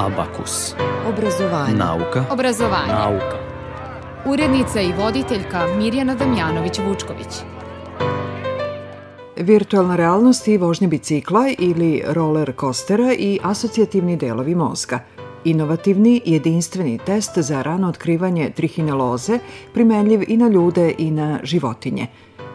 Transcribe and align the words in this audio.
Abakus. 0.00 0.74
Obrazovanje. 1.08 1.74
Nauka. 1.74 2.24
Obrazovanje. 2.30 2.92
Nauka. 2.92 3.36
Urednica 4.26 4.80
i 4.80 4.92
voditeljka 4.92 5.66
Mirjana 5.78 6.16
Damjanović-Vučković. 6.16 7.42
Virtualna 9.36 9.96
realnost 9.96 10.48
i 10.48 10.56
vožnja 10.56 10.88
bicikla 10.88 11.48
ili 11.58 12.02
roller 12.06 12.52
kostera 12.52 13.12
i 13.18 13.38
asocijativni 13.42 14.16
delovi 14.16 14.54
mozga. 14.54 14.98
Inovativni 15.44 16.22
jedinstveni 16.24 16.98
test 16.98 17.38
za 17.38 17.62
rano 17.62 17.88
otkrivanje 17.88 18.50
trihineloze 18.50 19.38
primenljiv 19.74 20.22
i 20.28 20.36
na 20.36 20.48
ljude 20.48 20.94
i 20.98 21.10
na 21.10 21.40
životinje. 21.42 22.06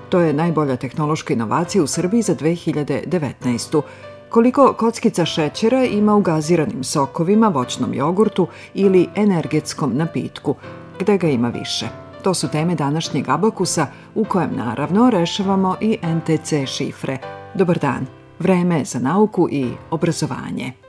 To 0.09 0.19
je 0.19 0.33
najbolja 0.33 0.75
tehnološka 0.75 1.33
inovacija 1.33 1.83
u 1.83 1.87
Srbiji 1.87 2.21
za 2.21 2.35
2019. 2.35 3.81
Koliko 4.35 4.73
kockica 4.73 5.25
šećera 5.25 5.83
ima 5.83 6.15
u 6.15 6.21
gaziranim 6.21 6.83
sokovima, 6.83 7.47
voćnom 7.47 7.93
jogurtu 7.93 8.47
ili 8.73 9.07
energetskom 9.15 9.97
napitku, 9.97 10.55
gde 10.99 11.17
ga 11.17 11.27
ima 11.27 11.49
više? 11.49 11.85
To 12.23 12.33
su 12.33 12.47
teme 12.47 12.75
današnjeg 12.75 13.29
abakusa 13.29 13.87
u 14.15 14.25
kojem 14.25 14.55
naravno 14.55 15.09
rešavamo 15.09 15.75
i 15.81 15.97
NTC 16.03 16.53
šifre. 16.65 17.17
Dobar 17.53 17.79
dan. 17.79 18.05
Vreme 18.39 18.77
je 18.77 18.85
za 18.85 18.99
nauku 18.99 19.47
i 19.51 19.67
obrazovanje. 19.91 20.84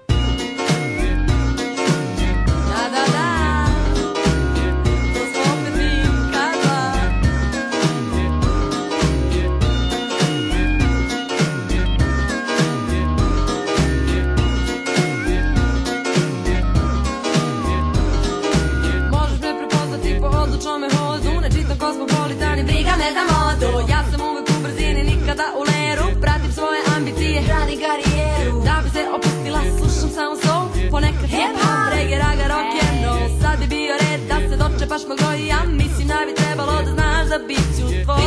Se 34.98 35.06
dočepaš 35.06 35.08
mog 35.08 35.18
broja 35.18 35.58
Mislim 35.66 36.08
da 36.08 36.14
bi 36.26 36.34
trebalo 36.34 36.72
da 36.82 36.92
znaš 36.92 37.28
da 37.28 37.38
bit 37.38 37.66
ću 37.78 38.04
tvoja 38.04 38.25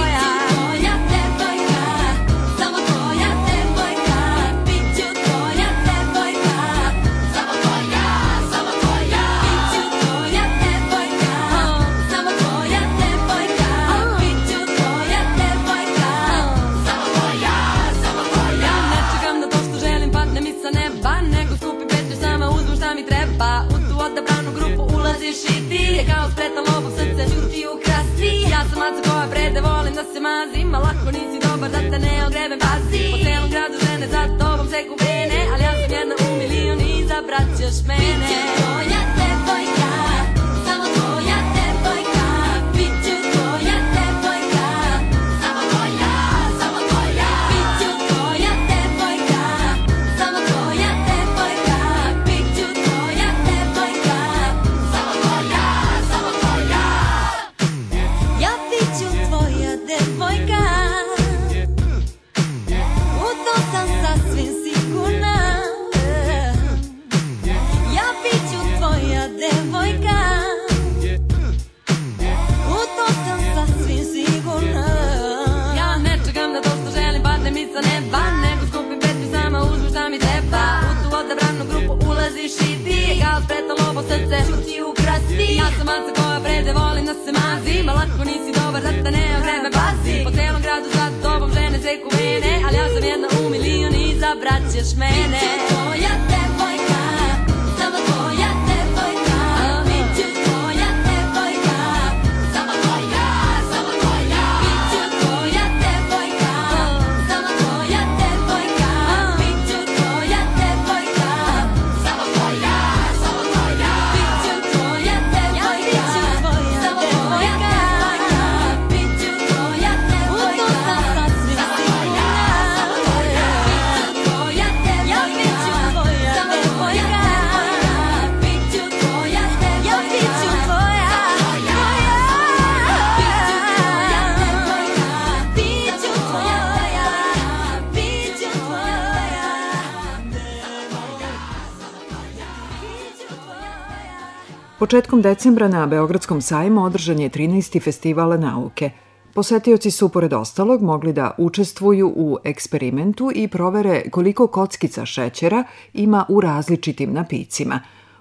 Početkom 144.89 145.21
decembra 145.21 145.67
na 145.67 145.85
Beogradskom 145.87 146.41
sajmu 146.41 146.83
održan 146.83 147.19
je 147.19 147.29
13. 147.29 147.81
festival 147.81 148.39
nauke. 148.39 148.89
Posetioci 149.33 149.91
su, 149.91 150.09
pored 150.09 150.33
ostalog, 150.33 150.81
mogli 150.81 151.13
da 151.13 151.35
učestvuju 151.37 152.13
u 152.15 152.37
eksperimentu 152.43 153.31
i 153.35 153.47
provere 153.47 154.09
koliko 154.09 154.47
kockica 154.47 155.05
šećera 155.05 155.63
ima 155.93 156.25
u 156.29 156.41
različitim 156.41 157.13
napicima. 157.13 157.79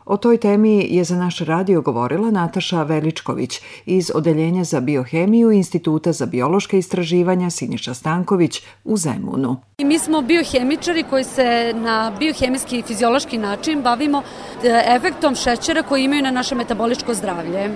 O 0.09 0.17
toj 0.17 0.37
temi 0.37 0.87
je 0.91 1.05
za 1.05 1.17
naš 1.17 1.39
radio 1.39 1.81
govorila 1.81 2.31
Nataša 2.31 2.83
Veličković 2.83 3.61
iz 3.87 4.11
Odeljenja 4.15 4.65
za 4.65 4.81
biohemiju 4.81 5.51
Instituta 5.51 6.13
za 6.13 6.27
biološke 6.27 6.79
istraživanja 6.79 7.51
Siniša 7.51 7.95
Stanković 7.95 8.63
u 8.85 8.97
Zemunu. 8.97 9.57
I 9.79 9.85
mi 9.85 9.99
smo 9.99 10.23
biohemičari 10.23 11.05
koji 11.11 11.25
se 11.25 11.75
na 11.77 12.13
biohemijski 12.19 12.79
i 12.79 12.83
fiziološki 12.83 13.39
način 13.39 13.83
bavimo 13.83 14.23
e, 14.65 14.83
efektom 14.97 15.35
šećera 15.35 15.83
koji 15.83 16.05
imaju 16.05 16.23
na 16.23 16.31
naše 16.31 16.55
metaboličko 16.55 17.15
zdravlje. 17.15 17.71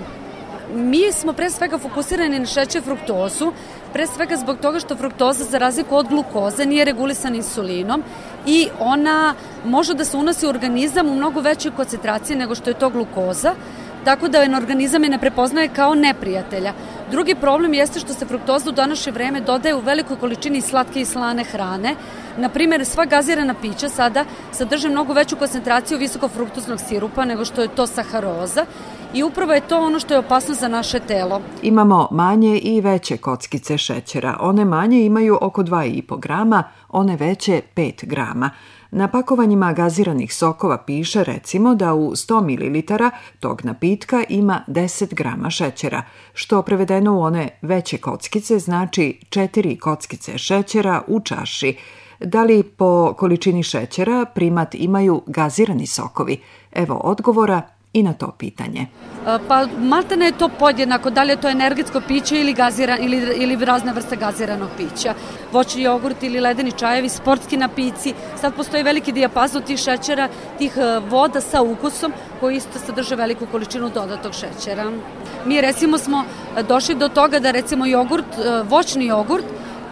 Mi 0.75 1.11
smo 1.11 1.33
pre 1.33 1.49
svega 1.49 1.77
fokusirani 1.77 2.39
na 2.39 2.45
šećer 2.45 2.83
fruktozu, 2.83 3.51
pre 3.93 4.07
svega 4.07 4.37
zbog 4.37 4.57
toga 4.57 4.79
što 4.79 4.95
fruktoza 4.95 5.43
za 5.43 5.57
razliku 5.57 5.95
od 5.95 6.07
glukoze 6.07 6.65
nije 6.65 6.85
regulisana 6.85 7.35
insulinom 7.35 8.03
i 8.45 8.67
ona 8.79 9.33
može 9.65 9.93
da 9.93 10.05
se 10.05 10.17
unosi 10.17 10.45
u 10.45 10.49
organizam 10.49 11.07
u 11.07 11.15
mnogo 11.15 11.41
većoj 11.41 11.71
koncentraciji 11.75 12.37
nego 12.37 12.55
što 12.55 12.69
je 12.69 12.79
to 12.79 12.89
glukoza, 12.89 13.53
tako 14.05 14.27
da 14.27 14.41
je 14.41 14.55
organizam 14.57 15.03
je 15.03 15.09
ne 15.09 15.19
prepoznaje 15.19 15.69
kao 15.75 15.95
neprijatelja. 15.95 16.73
Drugi 17.11 17.35
problem 17.35 17.73
jeste 17.73 17.99
što 17.99 18.13
se 18.13 18.25
fruktoza 18.25 18.69
u 18.69 18.73
današnje 18.73 19.11
vreme 19.11 19.41
dodaje 19.41 19.75
u 19.75 19.79
velikoj 19.79 20.17
količini 20.19 20.61
slatke 20.61 21.01
i 21.01 21.05
slane 21.05 21.43
hrane. 21.43 21.95
Na 22.37 22.49
primjer, 22.49 22.85
sva 22.85 23.05
gazirana 23.05 23.53
pića 23.61 23.89
sada 23.89 24.25
sadrže 24.51 24.89
mnogo 24.89 25.13
veću 25.13 25.35
koncentraciju 25.35 25.97
visokofruktoznog 25.97 26.79
sirupa 26.87 27.25
nego 27.25 27.45
što 27.45 27.61
je 27.61 27.75
to 27.75 27.87
saharoza 27.87 28.65
i 29.13 29.23
upravo 29.23 29.53
je 29.53 29.67
to 29.67 29.85
ono 29.85 29.99
što 29.99 30.13
je 30.13 30.19
opasno 30.19 30.55
za 30.55 30.67
naše 30.67 30.99
telo. 30.99 31.41
Imamo 31.61 32.07
manje 32.11 32.57
i 32.57 32.81
veće 32.81 33.17
kockice 33.17 33.77
šećera. 33.77 34.37
One 34.39 34.65
manje 34.65 35.05
imaju 35.05 35.37
oko 35.41 35.63
2,5 35.63 36.19
grama, 36.19 36.63
one 36.89 37.15
veće 37.15 37.61
5 37.75 38.05
grama. 38.05 38.49
Na 38.91 39.07
pakovanjima 39.07 39.73
gaziranih 39.73 40.35
sokova 40.35 40.77
piše 40.77 41.23
recimo 41.23 41.75
da 41.75 41.93
u 41.93 42.11
100 42.11 42.41
ml 42.41 43.05
tog 43.39 43.65
napitka 43.65 44.23
ima 44.29 44.61
10 44.67 45.13
grama 45.13 45.49
šećera, 45.49 46.03
što 46.33 46.61
prevedeno 46.61 47.17
u 47.17 47.21
one 47.21 47.49
veće 47.61 47.97
kockice 47.97 48.59
znači 48.59 49.19
4 49.29 49.79
kockice 49.79 50.37
šećera 50.37 51.01
u 51.07 51.19
čaši. 51.19 51.77
Da 52.19 52.43
li 52.43 52.63
po 52.63 53.13
količini 53.17 53.63
šećera 53.63 54.25
primat 54.25 54.75
imaju 54.75 55.21
gazirani 55.27 55.87
sokovi? 55.87 56.41
Evo 56.71 56.95
odgovora 57.03 57.61
i 57.93 58.03
na 58.03 58.13
to 58.13 58.31
pitanje. 58.37 58.81
E, 58.81 59.39
pa 59.47 59.67
maltene 59.79 60.25
je 60.25 60.37
to 60.37 60.49
podjednako, 60.59 61.09
da 61.09 61.23
li 61.23 61.31
je 61.31 61.41
to 61.41 61.49
energetsko 61.49 62.01
piće 62.07 62.39
ili, 62.39 62.53
gaziran, 62.53 62.97
ili, 63.01 63.17
ili 63.35 63.65
razne 63.65 63.93
vrste 63.93 64.15
gaziranog 64.15 64.69
pića. 64.77 65.13
Voćni 65.51 65.83
jogurt 65.83 66.23
ili 66.23 66.39
ledeni 66.39 66.71
čajevi, 66.71 67.09
sportski 67.09 67.57
napici. 67.57 68.13
Sad 68.41 68.55
postoji 68.55 68.83
veliki 68.83 69.11
dijapazon 69.11 69.61
tih 69.61 69.79
šećera, 69.79 70.29
tih 70.57 70.77
e, 70.77 70.99
voda 71.09 71.41
sa 71.41 71.61
ukusom 71.61 72.13
koji 72.39 72.57
isto 72.57 72.79
sadrže 72.79 73.15
veliku 73.15 73.45
količinu 73.51 73.89
dodatog 73.89 74.33
šećera. 74.33 74.91
Mi 75.45 75.61
recimo 75.61 75.97
smo 75.97 76.23
došli 76.67 76.95
do 76.95 77.09
toga 77.09 77.39
da 77.39 77.51
recimo 77.51 77.85
jogurt, 77.85 78.37
e, 78.37 78.63
voćni 78.69 79.05
jogurt, 79.05 79.45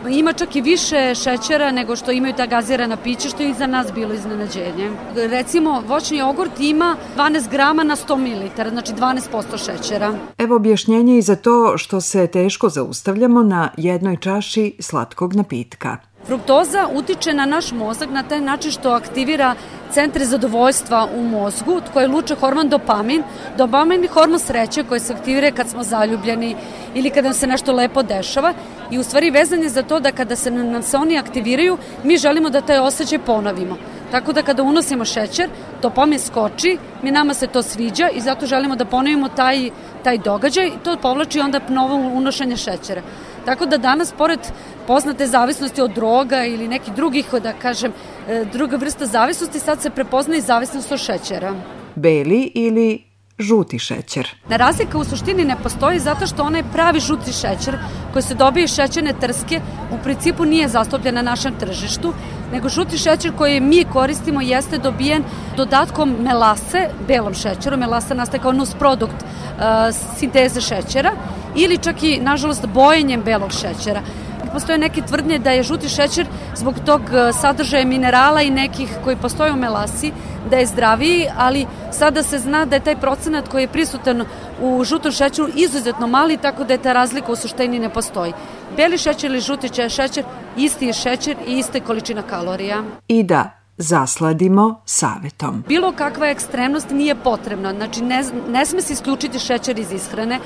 ima 0.09 0.33
čak 0.33 0.55
i 0.55 0.61
više 0.61 1.15
šećera 1.15 1.71
nego 1.71 1.95
što 1.95 2.11
imaju 2.11 2.33
ta 2.37 2.45
gazirana 2.45 2.97
pića, 2.97 3.29
što 3.29 3.43
je 3.43 3.49
i 3.49 3.53
za 3.53 3.67
nas 3.67 3.93
bilo 3.93 4.13
iznenađenje. 4.13 4.91
Recimo, 5.15 5.83
voćni 5.87 6.17
jogurt 6.17 6.59
ima 6.59 6.95
12 7.17 7.49
grama 7.51 7.83
na 7.83 7.95
100 7.95 8.17
ml, 8.17 8.69
znači 8.69 8.91
12% 8.93 9.65
šećera. 9.65 10.13
Evo 10.37 10.55
objašnjenje 10.55 11.17
i 11.17 11.21
za 11.21 11.35
to 11.35 11.77
što 11.77 12.01
se 12.01 12.27
teško 12.27 12.69
zaustavljamo 12.69 13.43
na 13.43 13.69
jednoj 13.77 14.17
čaši 14.17 14.73
slatkog 14.79 15.33
napitka. 15.33 16.10
Fruktoza 16.25 16.87
utiče 16.93 17.33
na 17.33 17.45
naš 17.45 17.71
mozak 17.71 18.09
na 18.09 18.23
taj 18.23 18.41
način 18.41 18.71
što 18.71 18.89
aktivira 18.89 19.55
centre 19.91 20.25
zadovoljstva 20.25 21.07
u 21.15 21.23
mozgu 21.23 21.81
koje 21.93 22.07
luče 22.07 22.35
hormon 22.35 22.69
dopamin. 22.69 23.23
Dopamin 23.57 24.03
je 24.03 24.09
hormon 24.09 24.39
sreće 24.39 24.83
koji 24.83 24.99
se 24.99 25.13
aktivira 25.13 25.51
kad 25.51 25.69
smo 25.69 25.83
zaljubljeni 25.83 26.55
ili 26.95 27.09
kada 27.09 27.27
nam 27.27 27.33
se 27.33 27.47
nešto 27.47 27.73
lepo 27.73 28.03
dešava 28.03 28.53
i 28.91 28.99
u 28.99 29.03
stvari 29.03 29.31
vezan 29.31 29.63
je 29.63 29.69
za 29.69 29.83
to 29.83 29.99
da 29.99 30.11
kada 30.11 30.35
se 30.35 30.51
nam 30.51 30.83
se 30.83 30.97
oni 30.97 31.17
aktiviraju, 31.17 31.77
mi 32.03 32.17
želimo 32.17 32.49
da 32.49 32.61
taj 32.61 32.79
osjećaj 32.79 33.19
ponovimo. 33.19 33.77
Tako 34.11 34.33
da 34.33 34.41
kada 34.41 34.63
unosimo 34.63 35.05
šećer, 35.05 35.49
dopamin 35.81 36.19
skoči, 36.19 36.77
mi 37.01 37.11
nama 37.11 37.33
se 37.33 37.47
to 37.47 37.63
sviđa 37.63 38.09
i 38.09 38.21
zato 38.21 38.45
želimo 38.45 38.75
da 38.75 38.85
ponovimo 38.85 39.29
taj, 39.29 39.69
taj 40.03 40.17
događaj 40.17 40.67
i 40.67 40.83
to 40.83 40.97
povlači 41.01 41.39
onda 41.39 41.59
novo 41.69 41.95
unošenje 41.95 42.57
šećera. 42.57 43.01
Tako 43.45 43.65
da 43.65 43.77
danas, 43.77 44.13
pored 44.17 44.39
poznate 44.87 45.27
zavisnosti 45.27 45.81
od 45.81 45.93
droga 45.93 46.45
ili 46.45 46.67
nekih 46.67 46.93
drugih, 46.93 47.33
da 47.43 47.53
kažem, 47.53 47.93
e, 48.29 48.45
druga 48.53 48.77
vrsta 48.77 49.05
zavisnosti, 49.05 49.59
sad 49.59 49.81
se 49.81 49.89
prepozna 49.89 50.35
i 50.35 50.41
zavisnost 50.41 50.91
od 50.91 50.99
šećera. 50.99 51.55
Beli 51.95 52.51
ili 52.55 53.03
žuti 53.39 53.79
šećer. 53.79 54.29
Na 54.49 54.57
razlika 54.57 54.97
u 54.97 55.03
suštini 55.03 55.45
ne 55.45 55.55
postoji 55.63 55.99
zato 55.99 56.27
što 56.27 56.43
onaj 56.43 56.63
pravi 56.73 56.99
žuti 56.99 57.33
šećer 57.33 57.77
koji 58.13 58.23
se 58.23 58.35
dobije 58.35 58.63
iz 58.63 58.75
šećerne 58.75 59.13
trske 59.19 59.61
u 59.91 60.03
principu 60.03 60.45
nije 60.45 60.67
zastupljen 60.67 61.15
na 61.15 61.21
našem 61.21 61.55
tržištu, 61.59 62.13
nego 62.51 62.69
žuti 62.69 62.97
šećer 62.97 63.31
koji 63.37 63.59
mi 63.59 63.85
koristimo 63.93 64.41
jeste 64.41 64.77
dobijen 64.77 65.23
dodatkom 65.57 66.15
melase, 66.19 66.89
belom 67.07 67.33
šećeru, 67.33 67.77
melasa 67.77 68.13
nastaje 68.13 68.41
kao 68.41 68.51
nus 68.51 68.73
produkt 68.73 69.15
uh, 69.15 69.95
sinteze 70.17 70.61
šećera 70.61 71.11
ili 71.55 71.77
čak 71.77 72.03
i, 72.03 72.19
nažalost, 72.21 72.65
bojenjem 72.65 73.21
belog 73.21 73.51
šećera. 73.51 74.01
Postoje 74.53 74.77
neke 74.77 75.01
tvrdnje 75.01 75.39
da 75.39 75.51
je 75.51 75.63
žuti 75.63 75.89
šećer 75.89 76.27
zbog 76.55 76.75
tog 76.85 77.01
e, 77.01 77.33
sadržaja 77.33 77.85
minerala 77.85 78.41
i 78.41 78.49
nekih 78.49 78.89
koji 79.03 79.15
postoje 79.15 79.51
u 79.51 79.55
melasi, 79.55 80.11
da 80.49 80.57
je 80.57 80.65
zdraviji, 80.65 81.27
ali 81.37 81.65
sada 81.91 82.23
se 82.23 82.39
zna 82.39 82.65
da 82.65 82.75
je 82.75 82.83
taj 82.83 82.95
procenat 82.95 83.47
koji 83.47 83.63
je 83.63 83.67
prisutan 83.67 84.25
u 84.61 84.83
žutom 84.83 85.11
šećeru 85.11 85.49
izuzetno 85.55 86.07
mali, 86.07 86.37
tako 86.37 86.63
da 86.63 86.73
je 86.73 86.81
ta 86.81 86.93
razlika 86.93 87.31
u 87.31 87.35
suštini 87.35 87.79
ne 87.79 87.89
postoji. 87.89 88.33
Beli 88.77 88.97
šećer 88.97 89.31
ili 89.31 89.41
žuti 89.41 89.89
šećer, 89.89 90.23
isti 90.57 90.85
je 90.85 90.93
šećer 90.93 91.37
i 91.47 91.57
ista 91.57 91.77
je 91.77 91.83
količina 91.83 92.21
kalorija. 92.21 92.83
I 93.07 93.23
da 93.23 93.61
zasladimo 93.77 94.81
savetom. 94.85 95.63
Bilo 95.67 95.91
kakva 95.91 96.27
ekstremnost 96.27 96.89
nije 96.89 97.15
potrebna, 97.15 97.73
znači 97.73 98.01
ne, 98.03 98.23
ne 98.49 98.65
sme 98.65 98.81
se 98.81 98.93
isključiti 98.93 99.39
šećer 99.39 99.79
iz 99.79 99.91
ishrane. 99.91 100.39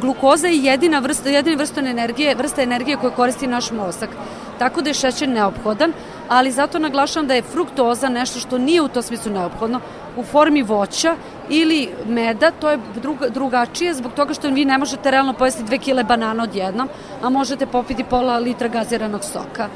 Glukoza 0.00 0.46
je 0.46 0.64
jedina 0.64 0.98
vrsta, 0.98 1.28
jedina 1.28 1.56
vrsta 1.56 1.80
energije, 1.80 2.34
vrsta 2.34 2.62
energije 2.62 2.96
koju 2.96 3.12
koristi 3.16 3.46
naš 3.46 3.70
mozak. 3.70 4.10
Tako 4.58 4.82
da 4.82 4.90
je 4.90 4.94
šećer 4.94 5.28
neophodan, 5.28 5.92
ali 6.30 6.50
zato 6.52 6.78
naglašavam 6.78 7.26
da 7.26 7.34
je 7.34 7.42
fruktoza 7.42 8.08
nešto 8.08 8.38
što 8.38 8.58
nije 8.58 8.82
u 8.82 8.88
to 8.88 9.02
smislu 9.02 9.32
neophodno 9.32 9.80
u 10.16 10.24
formi 10.24 10.62
voća 10.62 11.16
ili 11.48 11.88
meda, 12.06 12.50
to 12.50 12.70
je 12.70 12.78
druga, 13.02 13.28
drugačije 13.28 13.94
zbog 13.94 14.12
toga 14.12 14.34
što 14.34 14.48
vi 14.48 14.64
ne 14.64 14.78
možete 14.78 15.10
realno 15.10 15.32
pojesti 15.32 15.62
dve 15.62 15.78
kile 15.78 16.04
banana 16.04 16.42
odjednom, 16.42 16.88
a 17.22 17.30
možete 17.30 17.66
popiti 17.66 18.04
pola 18.04 18.38
litra 18.38 18.68
gaziranog 18.68 19.24
soka. 19.24 19.68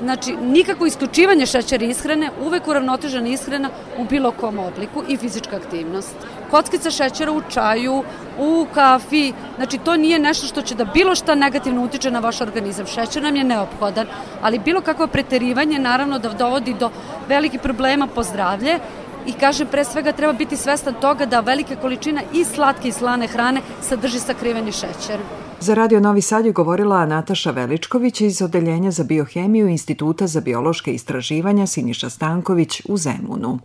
Znači, 0.00 0.36
nikako 0.36 0.86
isključivanje 0.86 1.46
šećera 1.46 1.84
ishrane, 1.84 2.30
uvek 2.46 2.68
uravnotežena 2.68 3.28
ishrana 3.28 3.70
u 3.98 4.04
bilo 4.04 4.30
kom 4.30 4.58
obliku 4.58 5.02
i 5.08 5.16
fizička 5.16 5.56
aktivnost. 5.56 6.14
Kockica 6.50 6.90
šećera 6.90 7.32
u 7.32 7.42
čaju, 7.50 8.04
u 8.38 8.66
kafi, 8.74 9.32
znači 9.56 9.78
to 9.78 9.96
nije 9.96 10.18
nešto 10.18 10.46
što 10.46 10.62
će 10.62 10.74
da 10.74 10.84
bilo 10.84 11.14
šta 11.14 11.34
negativno 11.34 11.84
utiče 11.84 12.10
na 12.10 12.18
vaš 12.18 12.40
organizam. 12.40 12.86
Šećer 12.86 13.22
nam 13.22 13.36
je 13.36 13.44
neophodan, 13.44 14.06
ali 14.42 14.58
bilo 14.58 14.80
kakvo 14.80 15.06
preterivanje 15.06 15.78
naravno 15.78 16.18
da 16.18 16.28
dovodi 16.28 16.74
do 16.74 16.90
velikih 17.28 17.60
problema 17.60 18.06
po 18.06 18.22
zdravlje 18.22 18.78
i 19.26 19.32
kažem 19.32 19.66
pre 19.66 19.84
svega 19.84 20.12
treba 20.12 20.32
biti 20.32 20.56
svestan 20.56 20.94
toga 21.00 21.26
da 21.26 21.40
velike 21.40 21.76
količina 21.76 22.22
i 22.32 22.44
slatke 22.44 22.88
i 22.88 22.92
slane 22.92 23.26
hrane 23.26 23.60
sadrži 23.82 24.18
sakriveni 24.18 24.72
šećer. 24.72 25.45
Za 25.60 25.74
Radio 25.74 26.00
Novi 26.00 26.20
Sad 26.20 26.46
je 26.46 26.52
govorila 26.52 27.06
Nataša 27.06 27.50
Veličković 27.50 28.20
iz 28.20 28.42
Odeljenja 28.42 28.90
za 28.90 29.04
biohemiju 29.04 29.68
Instituta 29.68 30.26
za 30.26 30.40
biološke 30.40 30.94
istraživanja 30.94 31.66
Siniša 31.66 32.10
Stanković 32.10 32.82
u 32.88 32.96
Zemunu. 32.96 33.58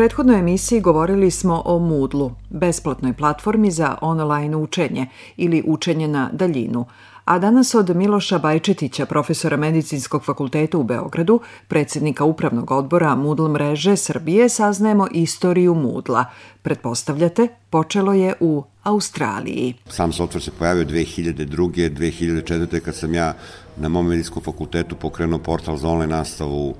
Prethodnoj 0.00 0.38
emisiji 0.38 0.80
govorili 0.80 1.30
smo 1.30 1.62
o 1.64 1.78
Moodlu, 1.78 2.32
besplatnoj 2.50 3.12
platformi 3.12 3.70
za 3.70 3.96
online 4.00 4.56
učenje 4.56 5.06
ili 5.36 5.62
učenje 5.66 6.08
na 6.08 6.30
daljinu, 6.32 6.86
a 7.24 7.38
danas 7.38 7.74
od 7.74 7.96
Miloša 7.96 8.38
Bajčetića, 8.38 9.06
profesora 9.06 9.56
Medicinskog 9.56 10.24
fakulteta 10.24 10.78
u 10.78 10.82
Beogradu, 10.82 11.40
predsjednika 11.68 12.24
Upravnog 12.24 12.70
odbora 12.70 13.14
Moodle 13.14 13.48
mreže 13.48 13.96
Srbije, 13.96 14.48
saznajemo 14.48 15.06
istoriju 15.12 15.74
Moodla. 15.74 16.24
Pretpostavljate, 16.62 17.48
počelo 17.70 18.12
je 18.12 18.34
u 18.40 18.62
Australiji. 18.82 19.74
Sam 19.88 20.12
software 20.12 20.40
se 20.40 20.50
pojavio 20.58 20.84
2002. 20.84 21.90
2004. 21.90 22.80
kad 22.80 22.96
sam 22.96 23.14
ja 23.14 23.34
na 23.76 23.88
mom 23.88 24.06
medijskom 24.06 24.42
fakultetu 24.42 24.96
pokrenuo 24.96 25.38
portal 25.38 25.76
za 25.76 25.88
online 25.88 26.16
nastavu 26.16 26.74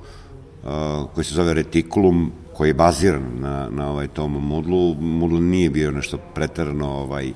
koji 1.15 1.25
se 1.25 1.35
zove 1.35 1.55
Reticulum, 1.55 2.33
koji 2.53 2.69
je 2.69 2.75
baziran 2.75 3.23
na, 3.41 3.69
na 3.71 3.91
ovaj 3.91 4.09
tom 4.09 4.33
Moodlu. 4.33 4.95
Moodle 4.95 5.41
nije 5.41 5.71
bio 5.71 5.91
nešto 5.91 6.19
pretarano 6.35 6.89
ovaj, 6.89 7.33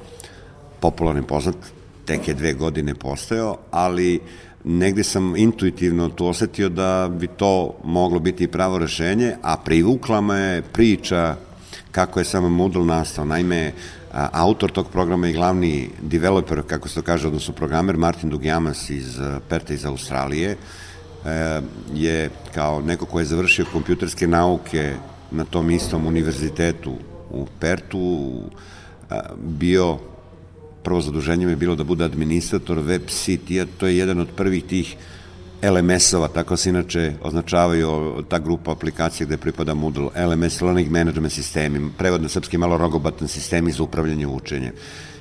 popularni 0.80 1.22
poznat, 1.22 1.56
tek 2.04 2.28
je 2.28 2.34
dve 2.34 2.52
godine 2.52 2.94
postojao, 2.94 3.56
ali 3.70 4.20
negde 4.64 5.04
sam 5.04 5.36
intuitivno 5.36 6.08
tu 6.08 6.26
osetio 6.26 6.68
da 6.68 7.10
bi 7.18 7.26
to 7.26 7.74
moglo 7.84 8.18
biti 8.18 8.48
pravo 8.48 8.78
rešenje, 8.78 9.36
a 9.42 9.56
privukla 9.56 10.20
me 10.20 10.62
priča 10.72 11.36
kako 11.90 12.20
je 12.20 12.24
samo 12.24 12.48
Moodle 12.48 12.84
nastao. 12.84 13.24
Naime, 13.24 13.72
autor 14.12 14.70
tog 14.70 14.88
programa 14.88 15.28
i 15.28 15.32
glavni 15.32 15.90
developer, 16.02 16.62
kako 16.66 16.88
se 16.88 16.94
to 16.94 17.02
kaže, 17.02 17.26
odnosno 17.26 17.54
programer 17.54 17.96
Martin 17.96 18.30
Dugjamas 18.30 18.90
iz 18.90 19.18
Perta 19.48 19.74
iz 19.74 19.84
Australije, 19.84 20.50
e, 20.50 20.56
je 21.94 22.30
kao 22.54 22.80
neko 22.80 23.06
ko 23.06 23.18
je 23.18 23.24
završio 23.24 23.66
kompjuterske 23.72 24.26
nauke 24.26 24.94
na 25.30 25.44
tom 25.44 25.70
istom 25.70 26.06
univerzitetu 26.06 26.94
u 27.30 27.46
Pertu 27.60 28.32
bio 29.36 29.98
prvo 30.84 31.00
zaduženje 31.00 31.46
je 31.46 31.56
bilo 31.56 31.76
da 31.76 31.84
bude 31.84 32.04
administrator 32.04 32.78
web 32.78 33.02
sitija, 33.08 33.66
to 33.78 33.86
je 33.86 33.96
jedan 33.96 34.20
od 34.20 34.28
prvih 34.36 34.64
tih 34.64 34.96
LMS-ova, 35.62 36.28
tako 36.28 36.56
se 36.56 36.70
inače 36.70 37.12
označavaju 37.22 38.22
ta 38.28 38.38
grupa 38.38 38.72
aplikacija 38.72 39.26
gde 39.26 39.36
pripada 39.36 39.74
Moodle, 39.74 40.10
LMS, 40.26 40.60
Learning 40.60 40.90
Management 40.90 41.32
sistemi, 41.32 41.90
prevod 41.98 42.22
na 42.22 42.28
srpski 42.28 42.58
malo 42.58 42.76
rogobatan 42.76 43.28
sistemi 43.28 43.72
za 43.72 43.82
upravljanje 43.82 44.26
učenje. 44.26 44.72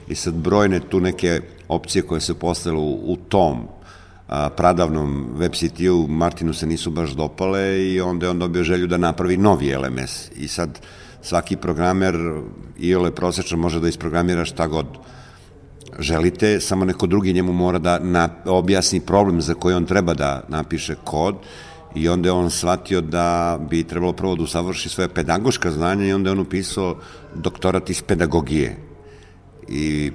I 0.07 0.15
sad 0.15 0.33
brojne 0.33 0.79
tu 0.79 0.99
neke 0.99 1.41
opcije 1.67 2.01
koje 2.01 2.21
se 2.21 2.33
postavile 2.33 2.81
u, 2.81 3.13
u 3.13 3.17
tom 3.29 3.67
a, 4.33 4.49
pradavnom 4.49 5.27
web 5.37 5.53
sitiju 5.55 6.07
Martinu 6.09 6.53
se 6.53 6.67
nisu 6.67 6.91
baš 6.91 7.11
dopale 7.11 7.83
i 7.85 8.01
onda 8.01 8.25
je 8.25 8.29
on 8.29 8.39
dobio 8.39 8.63
želju 8.63 8.87
da 8.87 8.97
napravi 8.97 9.37
novi 9.37 9.75
LMS. 9.75 10.31
I 10.35 10.47
sad 10.47 10.79
svaki 11.21 11.55
programer 11.55 12.15
i 12.77 12.95
ole 12.95 13.11
prosječno 13.11 13.57
može 13.57 13.79
da 13.79 13.87
isprogramira 13.87 14.45
šta 14.45 14.67
god 14.67 14.85
želite, 15.99 16.59
samo 16.59 16.85
neko 16.85 17.07
drugi 17.07 17.33
njemu 17.33 17.53
mora 17.53 17.79
da 17.79 17.99
na, 17.99 18.29
objasni 18.45 18.99
problem 18.99 19.41
za 19.41 19.53
koji 19.53 19.75
on 19.75 19.85
treba 19.85 20.13
da 20.13 20.41
napiše 20.47 20.95
kod 21.03 21.35
i 21.95 22.09
onda 22.09 22.29
je 22.29 22.33
on 22.33 22.49
shvatio 22.49 23.01
da 23.01 23.59
bi 23.69 23.83
trebalo 23.83 24.13
prvo 24.13 24.35
da 24.35 24.43
usavrši 24.43 24.89
svoje 24.89 25.09
pedagoška 25.09 25.71
znanja 25.71 26.05
i 26.05 26.13
onda 26.13 26.29
je 26.29 26.31
on 26.31 26.39
upisao 26.39 26.95
doktorat 27.35 27.89
iz 27.89 28.01
pedagogije. 28.01 28.77
I 29.67 30.11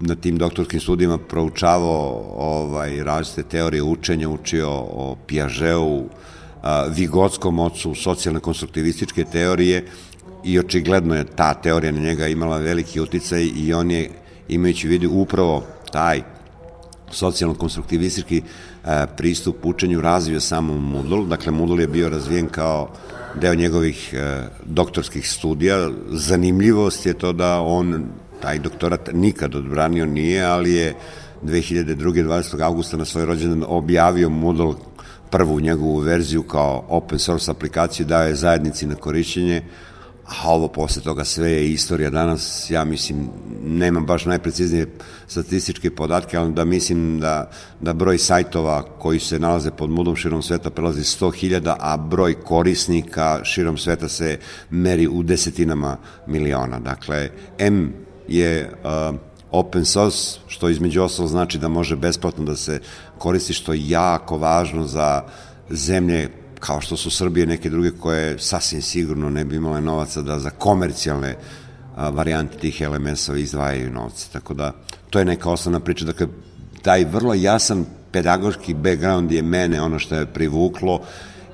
na 0.00 0.14
tim 0.14 0.38
doktorskim 0.38 0.80
studijima 0.80 1.18
proučavao 1.18 2.34
ovaj, 2.36 3.04
različite 3.04 3.42
teorije 3.42 3.82
učenja, 3.82 4.28
učio 4.28 4.70
o 4.70 5.16
Piažeu, 5.26 6.04
Vigotskom 6.90 7.58
ocu, 7.58 7.94
socijalne 7.94 8.40
konstruktivističke 8.40 9.24
teorije 9.24 9.84
i 10.44 10.58
očigledno 10.58 11.14
je 11.14 11.24
ta 11.24 11.54
teorija 11.54 11.92
na 11.92 12.00
njega 12.00 12.26
imala 12.26 12.58
veliki 12.58 13.00
uticaj 13.00 13.50
i 13.56 13.74
on 13.74 13.90
je 13.90 14.10
imajući 14.48 14.88
vidu 14.88 15.10
upravo 15.10 15.64
taj 15.92 16.22
socijalno-konstruktivistički 17.12 18.42
pristup 19.16 19.64
učenju 19.64 20.00
razvio 20.00 20.40
samo 20.40 20.78
Moodle. 20.78 21.26
Dakle, 21.26 21.52
Moodle 21.52 21.82
je 21.82 21.88
bio 21.88 22.08
razvijen 22.08 22.48
kao 22.48 22.90
deo 23.40 23.54
njegovih 23.54 24.14
doktorskih 24.64 25.30
studija. 25.30 25.90
Zanimljivost 26.10 27.06
je 27.06 27.14
to 27.14 27.32
da 27.32 27.60
on 27.60 28.06
taj 28.40 28.58
doktorat 28.58 29.10
nikad 29.12 29.54
odbranio 29.54 30.06
nije, 30.06 30.44
ali 30.44 30.72
je 30.72 30.94
2002. 31.42 31.96
20. 31.96 32.62
augusta 32.62 32.96
na 32.96 33.04
svoj 33.04 33.26
rođendan 33.26 33.64
objavio 33.68 34.28
Moodle 34.28 34.74
prvu 35.30 35.60
njegovu 35.60 35.96
verziju 35.96 36.42
kao 36.42 36.84
open 36.88 37.18
source 37.18 37.50
aplikaciju, 37.50 38.06
dao 38.06 38.22
je 38.22 38.34
zajednici 38.34 38.86
na 38.86 38.94
korišćenje, 38.94 39.62
a 40.26 40.50
ovo 40.50 40.68
posle 40.68 41.02
toga 41.02 41.24
sve 41.24 41.50
je 41.50 41.70
istorija 41.70 42.10
danas, 42.10 42.70
ja 42.70 42.84
mislim, 42.84 43.28
nemam 43.64 44.06
baš 44.06 44.24
najpreciznije 44.24 44.86
statističke 45.26 45.90
podatke, 45.90 46.36
ali 46.36 46.52
da 46.52 46.64
mislim 46.64 47.20
da, 47.20 47.50
da 47.80 47.92
broj 47.92 48.18
sajtova 48.18 48.82
koji 48.82 49.20
se 49.20 49.38
nalaze 49.38 49.70
pod 49.70 49.90
mudom 49.90 50.16
širom 50.16 50.42
sveta 50.42 50.70
prelazi 50.70 51.00
100.000, 51.00 51.76
a 51.80 51.96
broj 51.96 52.34
korisnika 52.34 53.40
širom 53.44 53.78
sveta 53.78 54.08
se 54.08 54.38
meri 54.70 55.08
u 55.08 55.22
desetinama 55.22 55.96
miliona. 56.26 56.80
Dakle, 56.80 57.30
M 57.58 58.05
je 58.28 58.70
uh, 58.84 59.16
open 59.50 59.84
source, 59.84 60.38
što 60.46 60.68
između 60.68 61.02
ostalog 61.02 61.30
znači 61.30 61.58
da 61.58 61.68
može 61.68 61.96
besplatno 61.96 62.44
da 62.44 62.56
se 62.56 62.80
koristi, 63.18 63.52
što 63.52 63.72
je 63.72 63.88
jako 63.88 64.38
važno 64.38 64.86
za 64.86 65.22
zemlje 65.70 66.30
kao 66.60 66.80
što 66.80 66.96
su 66.96 67.10
Srbije 67.10 67.46
neke 67.46 67.70
druge 67.70 67.90
koje 67.90 68.38
sasvim 68.38 68.82
sigurno 68.82 69.30
ne 69.30 69.44
bi 69.44 69.56
imale 69.56 69.80
novaca 69.80 70.22
da 70.22 70.38
za 70.38 70.50
komercijalne 70.50 71.36
varijanti 71.96 72.58
tih 72.58 72.82
LMS-ova 72.88 73.38
izdvajaju 73.38 73.92
novce. 73.92 74.26
Tako 74.32 74.54
da, 74.54 74.72
to 75.10 75.18
je 75.18 75.24
neka 75.24 75.50
osnovna 75.50 75.80
priča. 75.80 76.04
Dakle, 76.04 76.26
taj 76.82 77.04
vrlo 77.04 77.34
jasan 77.34 77.84
pedagoški 78.12 78.74
background 78.74 79.32
je 79.32 79.42
mene 79.42 79.80
ono 79.82 79.98
što 79.98 80.14
je 80.14 80.26
privuklo 80.26 81.00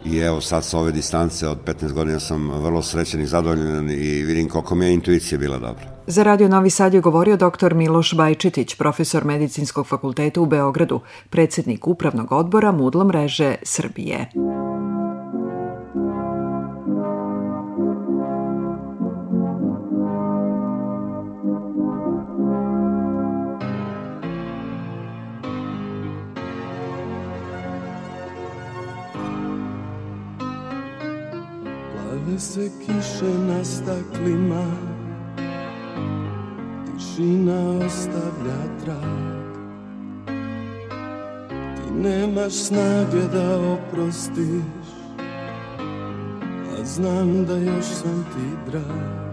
i 0.05 0.19
evo 0.19 0.41
sad 0.41 0.65
sa 0.65 0.79
ove 0.79 0.93
distance 0.93 1.49
od 1.49 1.59
15 1.65 1.93
godina 1.93 2.21
sam 2.21 2.51
vrlo 2.51 2.83
srećan 2.83 3.21
i 3.21 3.27
zadovoljan 3.27 3.91
i 3.91 4.23
vidim 4.23 4.49
koliko 4.49 4.75
mi 4.75 4.87
je 4.87 4.95
intuicija 4.95 5.39
bila 5.39 5.59
dobra. 5.59 5.92
Za 6.07 6.23
Radio 6.23 6.49
Novi 6.49 6.71
Sad 6.71 6.95
je 6.95 7.01
govorio 7.01 7.37
dr. 7.37 7.75
Miloš 7.75 8.15
Bajčetić, 8.15 8.75
profesor 8.75 9.25
Medicinskog 9.25 9.87
fakulteta 9.87 10.41
u 10.41 10.47
Beogradu, 10.47 11.01
predsednik 11.31 11.87
Upravnog 11.87 12.33
odbora 12.33 12.73
Mudlo 12.73 13.05
mreže 13.05 13.55
Srbije. 13.63 14.29
Plave 31.93 32.39
se 32.39 32.71
kiše 32.87 33.39
na 33.49 33.65
staklima 33.65 34.92
Tišina 37.13 37.87
ostavlja 37.87 38.61
trag. 38.85 39.53
Ti 41.77 41.93
nemaš 41.93 42.53
snage 42.53 43.29
da 43.33 43.61
oprostiš 43.73 44.89
A 46.73 46.85
znam 46.85 47.45
da 47.47 47.57
još 47.57 47.85
sam 47.85 48.27
ti 48.35 48.71
drag 48.71 49.32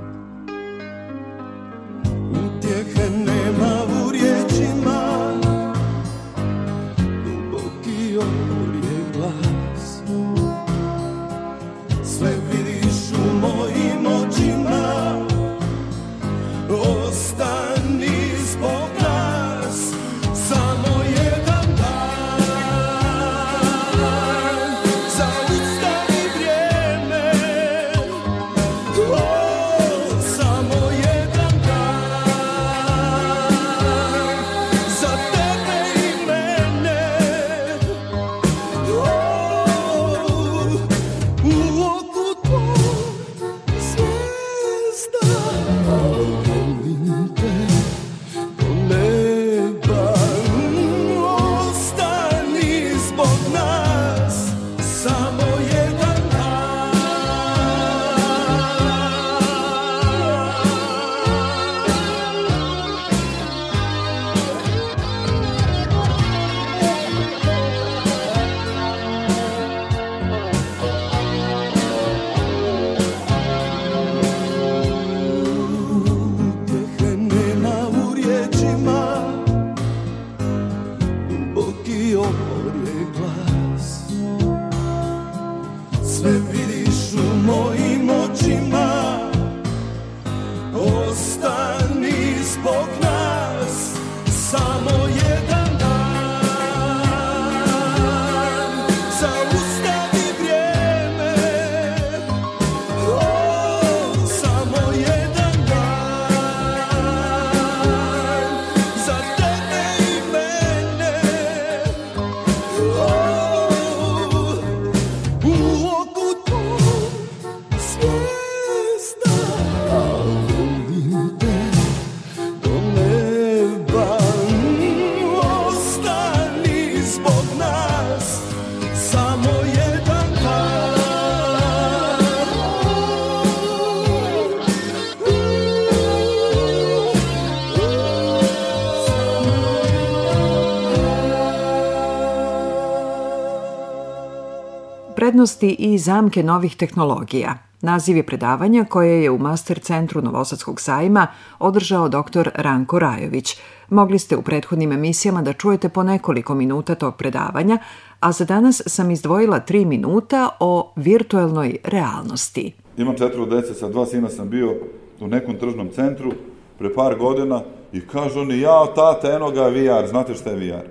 Prednosti 145.40 145.76
i 145.80 145.98
zamke 145.98 146.44
novih 146.44 146.76
tehnologija. 146.76 147.58
Naziv 147.82 148.18
je 148.18 148.26
predavanja 148.26 148.86
koje 148.90 149.24
je 149.24 149.32
u 149.32 149.38
Master 149.38 149.80
centru 149.80 150.22
Novosadskog 150.22 150.82
sajma 150.82 151.28
održao 151.60 152.10
dr. 152.10 152.50
Ranko 152.56 153.00
Rajović. 153.00 153.58
Mogli 153.90 154.20
ste 154.20 154.38
u 154.38 154.42
prethodnim 154.42 154.92
emisijama 154.92 155.42
da 155.42 155.54
čujete 155.54 155.90
po 155.90 156.04
nekoliko 156.04 156.56
minuta 156.56 156.96
tog 156.96 157.16
predavanja, 157.16 157.78
a 158.20 158.32
za 158.32 158.46
danas 158.46 158.82
sam 158.86 159.12
izdvojila 159.12 159.60
tri 159.60 159.86
minuta 159.86 160.50
o 160.60 160.94
virtuelnoj 160.96 161.78
realnosti. 161.84 162.74
Imam 162.98 163.18
četvro 163.18 163.46
dece, 163.46 163.74
sa 163.74 163.90
dva 163.90 164.06
sina 164.06 164.30
sam 164.30 164.50
bio 164.50 164.76
u 165.20 165.28
nekom 165.28 165.56
tržnom 165.56 165.90
centru 165.96 166.32
pre 166.78 166.94
par 166.94 167.18
godina 167.18 167.62
i 167.94 168.08
kažu 168.08 168.40
oni, 168.40 168.60
jao 168.60 168.86
tata, 168.86 169.32
eno 169.32 169.52
ga 169.52 169.68
VR, 169.68 170.08
znate 170.08 170.34
šta 170.34 170.50
je 170.50 170.56
VR? 170.56 170.88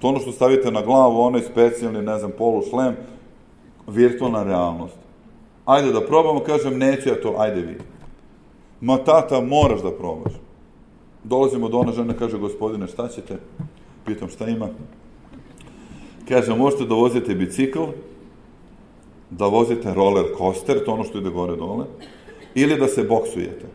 To 0.00 0.08
ono 0.08 0.18
što 0.18 0.32
stavite 0.32 0.70
na 0.70 0.82
glavu, 0.82 1.20
onaj 1.20 1.40
specijalni, 1.40 2.02
ne 2.02 2.18
znam, 2.18 2.30
polu 2.38 2.62
šlem, 2.70 2.94
virtualna 3.86 4.42
realnost. 4.42 4.96
Ajde 5.64 5.92
da 5.92 6.00
probamo, 6.00 6.40
kažem, 6.40 6.78
neću 6.78 7.08
ja 7.08 7.20
to, 7.20 7.34
ajde 7.38 7.60
vi. 7.60 7.78
Ma 8.80 8.96
tata, 8.96 9.40
moraš 9.40 9.82
da 9.82 9.90
probaš. 9.90 10.32
Dolazimo 11.24 11.68
do 11.68 11.78
ona 11.78 11.92
žena, 11.92 12.14
kaže, 12.14 12.38
gospodine, 12.38 12.86
šta 12.86 13.08
ćete? 13.08 13.38
Pitam 14.06 14.28
šta 14.28 14.48
ima. 14.48 14.68
Kaže, 16.28 16.54
možete 16.54 16.84
da 16.84 16.94
vozite 16.94 17.34
bicikl, 17.34 17.84
da 19.30 19.46
vozite 19.46 19.94
roller 19.94 20.24
coaster, 20.38 20.84
to 20.84 20.92
ono 20.92 21.04
što 21.04 21.18
ide 21.18 21.30
gore 21.30 21.56
dole, 21.56 21.84
ili 22.54 22.76
da 22.76 22.88
se 22.88 23.04
boksujete. 23.04 23.66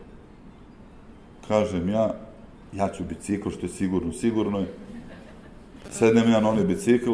Kažem 1.48 1.88
ja, 1.88 2.14
ja 2.72 2.88
ću 2.88 3.04
bicikl, 3.08 3.50
što 3.50 3.66
je 3.66 3.70
sigurno, 3.70 4.12
sigurno 4.12 4.58
je. 4.58 4.66
Sednem 5.90 6.30
ja 6.30 6.40
na 6.40 6.50
onaj 6.50 6.64
bicikl, 6.64 7.12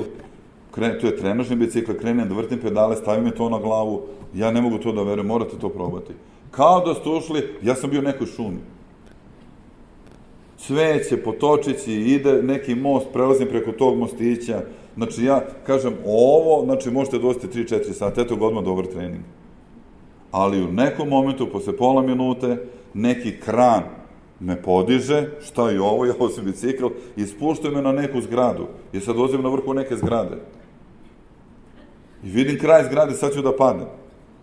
kren, 0.76 0.98
to 1.00 1.08
je 1.08 1.16
trenažni 1.16 1.56
bicikl, 1.56 1.96
krenem 1.96 2.28
da 2.28 2.34
vrtim 2.36 2.60
pedale, 2.60 2.96
stavim 2.96 3.24
me 3.24 3.34
to 3.34 3.48
na 3.48 3.58
glavu, 3.58 4.02
ja 4.34 4.50
ne 4.52 4.60
mogu 4.60 4.78
to 4.78 4.92
da 4.92 5.02
verujem, 5.02 5.26
morate 5.26 5.56
to 5.60 5.68
probati. 5.68 6.12
Kao 6.50 6.80
da 6.84 6.94
ste 6.94 7.08
ušli, 7.08 7.44
ja 7.62 7.74
sam 7.74 7.90
bio 7.90 8.00
u 8.00 8.04
nekoj 8.04 8.26
šumi. 8.26 8.60
Cveće, 10.58 11.16
potočići, 11.16 11.92
ide 11.92 12.42
neki 12.42 12.74
most, 12.74 13.06
prelazim 13.12 13.48
preko 13.48 13.72
tog 13.72 13.98
mostića. 13.98 14.62
Znači 14.96 15.24
ja 15.24 15.40
kažem, 15.66 15.94
ovo, 16.06 16.64
znači 16.64 16.90
možete 16.90 17.18
dositi 17.18 17.64
3-4 17.64 17.92
sata, 17.92 18.20
eto 18.20 18.36
ga 18.36 18.60
dobar 18.60 18.86
trening. 18.86 19.22
Ali 20.30 20.62
u 20.64 20.72
nekom 20.72 21.08
momentu, 21.08 21.46
posle 21.52 21.76
pola 21.76 22.02
minute, 22.02 22.56
neki 22.94 23.40
kran 23.40 23.82
me 24.40 24.62
podiže, 24.62 25.28
šta 25.40 25.70
je 25.70 25.80
ovo, 25.80 26.04
ja 26.04 26.14
osim 26.18 26.44
bicikl, 26.44 26.86
i 27.16 27.26
spuštuje 27.26 27.74
me 27.74 27.82
na 27.82 27.92
neku 27.92 28.20
zgradu. 28.20 28.66
I 28.92 29.00
sad 29.00 29.16
dozim 29.16 29.42
na 29.42 29.48
vrhu 29.48 29.74
neke 29.74 29.96
zgrade. 29.96 30.36
I 32.26 32.28
vidim 32.28 32.58
kraj 32.58 32.84
zgrade, 32.84 33.14
sad 33.14 33.34
ću 33.34 33.42
da 33.42 33.56
padnem. 33.56 33.86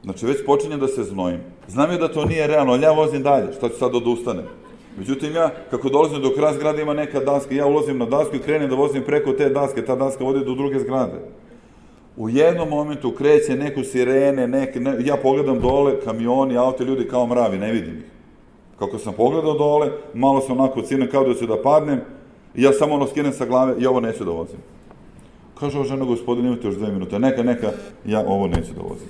Znači, 0.03 0.25
već 0.25 0.45
počinjem 0.45 0.79
da 0.79 0.87
se 0.87 1.03
znojim. 1.03 1.39
Znam 1.67 1.91
je 1.91 1.97
da 1.97 2.07
to 2.07 2.25
nije 2.25 2.47
realno, 2.47 2.73
ali 2.73 2.83
ja 2.83 2.91
vozim 2.91 3.23
dalje, 3.23 3.53
šta 3.53 3.69
ću 3.69 3.75
sad 3.75 3.95
odustanem? 3.95 4.45
Međutim, 4.97 5.35
ja, 5.35 5.49
kako 5.71 5.89
dolazim 5.89 6.21
do 6.21 6.31
kraja 6.35 6.53
zgrade, 6.53 6.81
ima 6.81 6.93
neka 6.93 7.19
daska, 7.19 7.55
ja 7.55 7.65
ulazim 7.65 7.97
na 7.97 8.05
dasku 8.05 8.35
i 8.35 8.39
krenem 8.39 8.69
da 8.69 8.75
vozim 8.75 9.03
preko 9.03 9.31
te 9.31 9.49
daske, 9.49 9.85
ta 9.85 9.95
daska 9.95 10.23
vodi 10.23 10.45
do 10.45 10.55
druge 10.55 10.79
zgrade. 10.79 11.19
U 12.17 12.29
jednom 12.29 12.69
momentu 12.69 13.11
kreće 13.11 13.55
neku 13.55 13.83
sirene, 13.83 14.47
neke, 14.47 14.79
ne, 14.79 14.95
ja 14.99 15.17
pogledam 15.17 15.59
dole, 15.59 15.99
kamioni, 16.05 16.57
auto, 16.57 16.83
ljudi 16.83 17.07
kao 17.07 17.27
mravi, 17.27 17.57
ne 17.57 17.71
vidim 17.71 17.97
ih. 17.97 18.05
Kako 18.79 18.97
sam 18.97 19.13
pogledao 19.13 19.53
dole, 19.53 19.91
malo 20.13 20.41
sam 20.41 20.59
onako 20.59 20.81
cinem 20.81 21.09
kao 21.11 21.23
da 21.23 21.33
ću 21.33 21.45
da 21.45 21.61
padnem, 21.61 21.99
i 22.55 22.63
ja 22.63 22.71
samo 22.71 22.95
ono 22.95 23.07
skinem 23.07 23.33
sa 23.33 23.45
glave 23.45 23.75
i 23.79 23.85
ovo 23.85 23.99
neću 23.99 24.23
da 24.23 24.31
vozim. 24.31 24.59
Kaže 25.63 25.77
ovo 25.77 25.87
žena, 25.87 26.05
gospodin, 26.05 26.45
imate 26.45 26.67
još 26.67 26.75
dve 26.75 26.91
minute. 26.91 27.19
Neka, 27.19 27.43
neka, 27.43 27.71
ja 28.05 28.19
ovo 28.27 28.47
neću 28.47 28.73
da 28.73 28.81
vozim. 28.81 29.07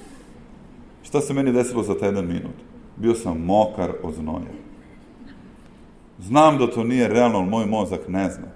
Šta 1.03 1.21
se 1.21 1.33
meni 1.33 1.51
desilo 1.51 1.83
za 1.83 1.97
taj 1.97 2.09
jedan 2.09 2.27
minut? 2.27 2.53
Bio 2.97 3.15
sam 3.15 3.41
mokar 3.41 3.91
od 4.03 4.13
znoja. 4.13 4.53
Znam 6.19 6.57
da 6.57 6.67
to 6.67 6.83
nije 6.83 7.07
realno, 7.07 7.37
ali 7.37 7.49
moj 7.49 7.65
mozak 7.65 8.07
ne 8.07 8.29
zna. 8.29 8.47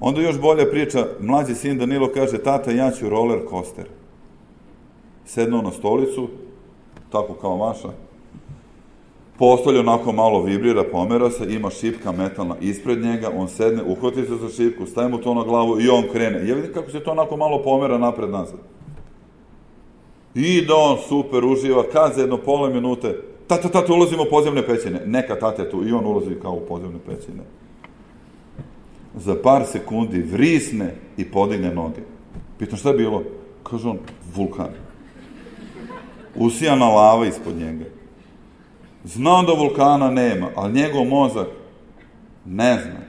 Onda 0.00 0.20
još 0.20 0.40
bolja 0.40 0.66
priča, 0.70 1.06
mlađi 1.20 1.54
sin 1.54 1.78
Danilo 1.78 2.10
kaže, 2.14 2.38
tata, 2.38 2.70
ja 2.70 2.90
ću 2.90 3.08
roller 3.08 3.40
coaster. 3.50 3.86
Sednuo 5.24 5.62
na 5.62 5.70
stolicu, 5.70 6.28
tako 7.12 7.34
kao 7.34 7.56
vaša, 7.56 7.88
postolje 9.40 9.80
onako 9.80 10.12
malo 10.12 10.42
vibrira, 10.42 10.84
pomera 10.84 11.30
se, 11.30 11.54
ima 11.54 11.70
šipka 11.70 12.12
metalna 12.12 12.56
ispred 12.60 13.02
njega, 13.02 13.30
on 13.36 13.48
sedne, 13.48 13.82
uhvati 13.82 14.24
se 14.26 14.36
za 14.36 14.48
šipku, 14.48 14.86
staje 14.86 15.08
mu 15.08 15.18
to 15.18 15.34
na 15.34 15.42
glavu 15.42 15.80
i 15.80 15.88
on 15.88 16.04
krene. 16.12 16.48
Ja 16.48 16.54
vidim 16.54 16.72
kako 16.72 16.90
se 16.90 17.00
to 17.00 17.10
onako 17.10 17.36
malo 17.36 17.62
pomera 17.62 17.98
napred 17.98 18.30
nazad. 18.30 18.58
I 20.34 20.64
da 20.66 20.74
on 20.74 20.96
super 21.08 21.44
uživa, 21.44 21.84
kad 21.92 22.14
za 22.14 22.20
jedno 22.20 22.36
pola 22.36 22.68
minute, 22.70 23.22
tata, 23.46 23.68
tata, 23.68 23.92
ulazimo 23.92 24.22
u 24.22 24.30
podzemne 24.30 24.66
pećine. 24.66 25.00
Neka 25.06 25.38
tate 25.38 25.70
tu, 25.70 25.88
i 25.88 25.92
on 25.92 26.06
ulazi 26.06 26.34
kao 26.42 26.52
u 26.52 26.66
podzemne 26.68 26.98
pećine. 27.06 27.42
Za 29.16 29.36
par 29.42 29.62
sekundi 29.66 30.22
vrisne 30.22 30.94
i 31.16 31.24
podigne 31.24 31.74
noge. 31.74 32.00
Pitam 32.58 32.78
šta 32.78 32.88
je 32.88 32.96
bilo? 32.96 33.22
Kaže 33.62 33.88
on, 33.88 33.98
vulkan. 34.34 34.68
Usijana 36.36 36.88
lava 36.88 37.26
ispod 37.26 37.56
njega. 37.56 37.99
Znam 39.04 39.46
da 39.46 39.52
vulkana 39.52 40.10
nema, 40.10 40.48
ali 40.54 40.72
njegov 40.72 41.04
mozak 41.04 41.46
ne 42.44 42.80
zna. 42.82 43.00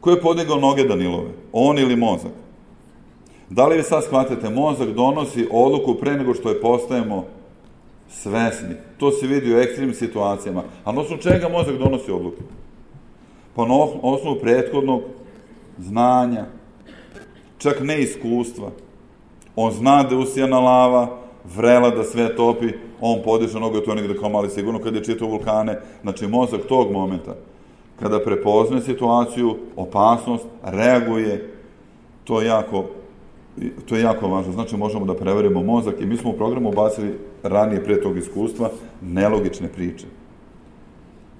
Ko 0.00 0.10
je 0.10 0.20
podigao 0.20 0.60
noge 0.60 0.84
Danilove? 0.84 1.30
On 1.52 1.78
ili 1.78 1.96
mozak? 1.96 2.32
Da 3.50 3.66
li 3.66 3.76
vi 3.76 3.82
sad 3.82 4.04
shvatate, 4.04 4.50
mozak 4.50 4.88
donosi 4.88 5.48
odluku 5.52 5.94
pre 5.94 6.16
nego 6.16 6.34
što 6.34 6.48
je 6.48 6.60
postajemo 6.60 7.24
svesni. 8.08 8.74
To 8.98 9.10
se 9.10 9.26
vidi 9.26 9.54
u 9.54 9.58
ekstremnim 9.58 9.94
situacijama. 9.94 10.62
A 10.84 10.92
na 10.92 11.00
osnovu 11.00 11.22
čega 11.22 11.48
mozak 11.48 11.78
donosi 11.78 12.10
odluku? 12.10 12.42
Pa 13.54 13.66
na 13.66 13.74
osnovu 14.02 14.38
prethodnog 14.40 15.02
znanja, 15.78 16.46
čak 17.58 17.80
ne 17.80 18.00
iskustva. 18.00 18.70
On 19.56 19.72
zna 19.72 20.02
da 20.02 20.14
je 20.14 20.20
usijana 20.20 20.60
lava, 20.60 21.18
vrela 21.56 21.90
da 21.90 22.04
sve 22.04 22.36
topi, 22.36 22.72
on 23.00 23.22
podiže 23.24 23.60
noge, 23.60 23.84
to 23.84 23.90
je 23.90 23.96
negde 23.96 24.18
kao 24.18 24.28
mali 24.28 24.50
sigurno 24.50 24.80
kad 24.80 24.94
je 24.94 25.04
čitao 25.04 25.28
vulkane. 25.28 25.80
Znači, 26.02 26.26
mozak 26.26 26.60
tog 26.68 26.92
momenta, 26.92 27.34
kada 28.00 28.20
prepozne 28.20 28.80
situaciju, 28.80 29.56
opasnost, 29.76 30.44
reaguje, 30.62 31.54
to 32.24 32.40
je 32.40 32.46
jako 32.46 32.84
to 33.88 33.96
je 33.96 34.02
jako 34.02 34.28
važno. 34.28 34.52
Znači, 34.52 34.76
možemo 34.76 35.06
da 35.06 35.14
preverimo 35.14 35.62
mozak 35.62 36.00
i 36.00 36.06
mi 36.06 36.16
smo 36.16 36.30
u 36.30 36.36
programu 36.36 36.68
ubacili 36.68 37.14
ranije 37.42 37.84
pre 37.84 38.00
tog 38.00 38.18
iskustva 38.18 38.70
nelogične 39.02 39.68
priče. 39.68 40.06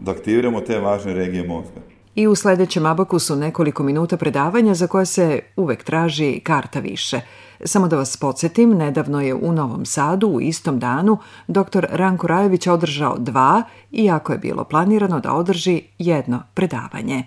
Da 0.00 0.10
aktiviramo 0.10 0.60
te 0.60 0.78
važne 0.78 1.14
regije 1.14 1.46
mozga. 1.46 1.80
I 2.18 2.26
u 2.26 2.34
sledećem 2.34 2.86
abakusu 2.86 3.36
nekoliko 3.36 3.82
minuta 3.82 4.16
predavanja 4.16 4.74
za 4.74 4.86
koje 4.86 5.06
se 5.06 5.40
uvek 5.56 5.84
traži 5.84 6.40
karta 6.40 6.80
više. 6.80 7.20
Samo 7.64 7.88
da 7.88 7.96
vas 7.96 8.16
podsjetim, 8.16 8.70
nedavno 8.70 9.20
je 9.20 9.34
u 9.34 9.52
Novom 9.52 9.86
Sadu 9.86 10.28
u 10.28 10.40
istom 10.40 10.78
danu 10.78 11.18
dr. 11.48 11.86
Ranko 11.90 12.26
Rajević 12.26 12.66
održao 12.66 13.18
dva, 13.18 13.62
iako 13.92 14.32
je 14.32 14.38
bilo 14.38 14.64
planirano 14.64 15.20
da 15.20 15.32
održi 15.32 15.82
jedno 15.98 16.42
predavanje. 16.54 17.24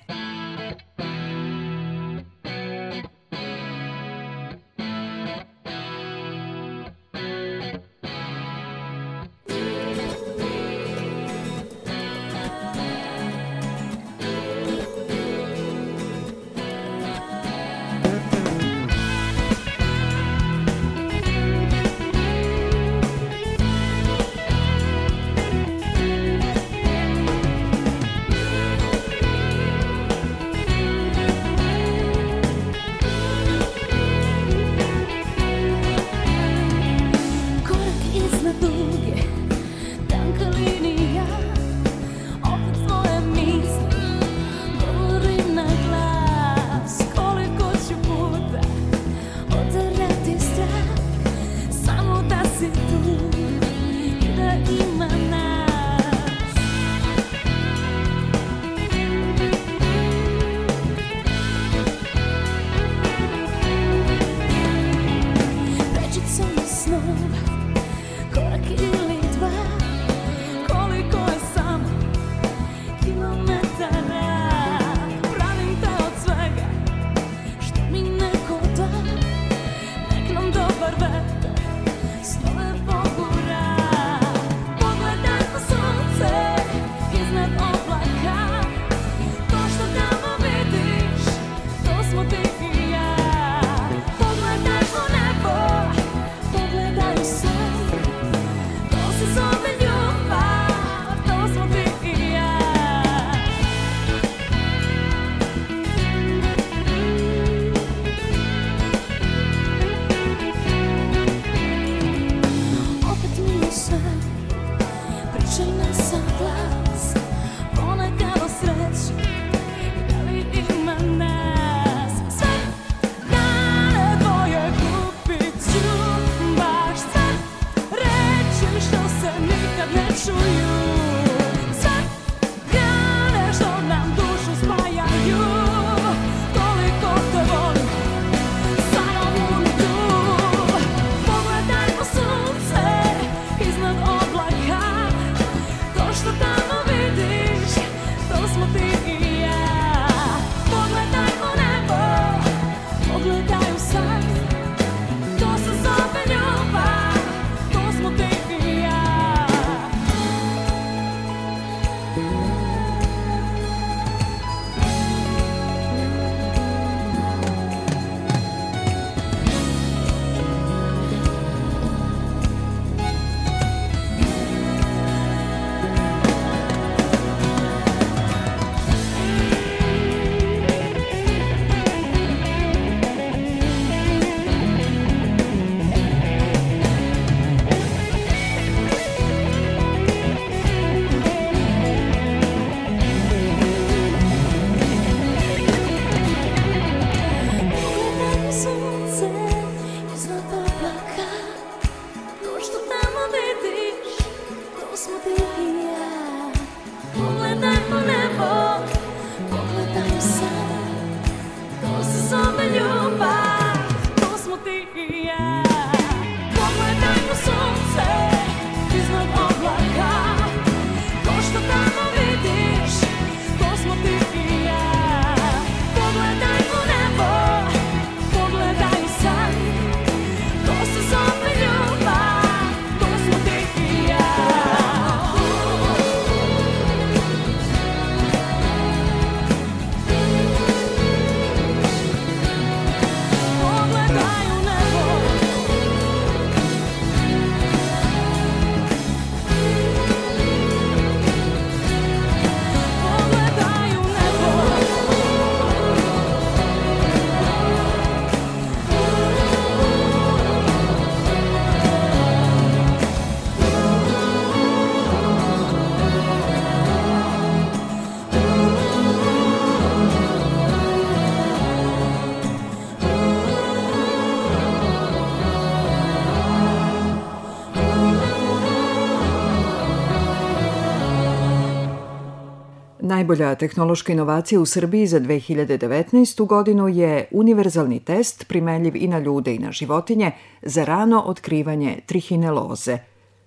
Najbolja 283.22 283.56
tehnološka 283.56 284.14
inovacija 284.14 284.62
u 284.62 284.66
Srbiji 284.66 285.08
za 285.08 285.20
2019. 285.20 286.46
godinu 286.46 286.88
je 286.88 287.28
univerzalni 287.32 288.00
test 288.00 288.48
primenljiv 288.48 288.96
i 288.96 289.08
na 289.08 289.20
ljude 289.20 289.56
i 289.56 289.60
na 289.60 289.72
životinje 289.72 290.32
za 290.62 290.86
rano 290.86 291.24
otkrivanje 291.26 292.00
trihineloze. 292.06 292.98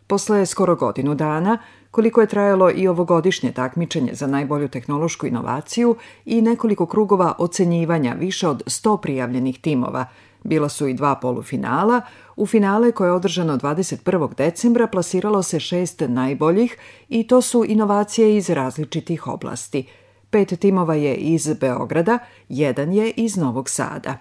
Posle 0.07 0.47
skoro 0.47 0.77
godinu 0.77 1.15
dana, 1.15 1.59
koliko 1.91 2.21
je 2.21 2.27
trajalo 2.27 2.71
i 2.75 2.89
ovogodišnje 2.89 3.53
takmičenje 3.53 4.15
za 4.15 4.27
najbolju 4.27 4.69
tehnološku 4.69 5.27
inovaciju 5.27 5.97
i 6.25 6.43
nekoliko 6.43 6.87
krugova 6.87 7.35
ocenjivanja 7.39 8.15
više 8.19 8.49
od 8.49 8.63
100 8.67 9.01
prijavljenih 9.01 9.61
timova, 9.61 10.07
bila 10.45 10.69
su 10.69 10.87
i 10.87 10.95
dva 10.95 11.15
polufinala, 11.15 12.01
u 12.37 12.47
finale 12.47 12.93
koje 12.93 13.09
je 13.09 13.13
održano 13.13 13.59
21. 13.59 14.35
decembra 14.35 14.87
plasiralo 14.87 15.43
se 15.43 15.61
šest 15.61 16.03
najboljih 16.09 16.77
i 17.09 17.27
to 17.27 17.43
su 17.43 17.65
inovacije 17.69 18.37
iz 18.37 18.51
različitih 18.51 19.27
oblasti. 19.27 19.87
Pet 20.31 20.61
timova 20.61 20.95
je 20.95 21.15
iz 21.15 21.55
Beograda, 21.61 22.19
jedan 22.49 22.93
je 22.93 23.11
iz 23.11 23.37
Novog 23.37 23.71
Sada. 23.71 24.19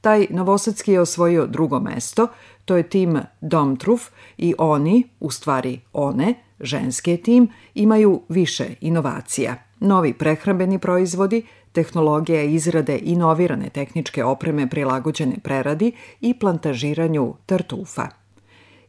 Taj 0.00 0.26
Novosadski 0.30 0.92
je 0.92 1.00
osvojio 1.00 1.46
drugo 1.46 1.80
mesto, 1.80 2.28
to 2.64 2.76
je 2.76 2.88
tim 2.88 3.20
Domtruf 3.40 4.02
i 4.36 4.54
oni, 4.58 5.08
u 5.20 5.30
stvari 5.30 5.80
one, 5.92 6.34
ženski 6.60 7.16
tim, 7.16 7.48
imaju 7.74 8.22
više 8.28 8.66
inovacija. 8.80 9.54
Novi 9.80 10.12
prehrambeni 10.12 10.78
proizvodi, 10.78 11.46
tehnologija 11.74 12.42
izrade 12.42 12.98
inovirane 13.02 13.70
tehničke 13.70 14.24
opreme 14.24 14.70
prilagođene 14.70 15.36
preradi 15.42 15.92
i 16.20 16.34
plantažiranju 16.38 17.34
tartufa. 17.46 18.08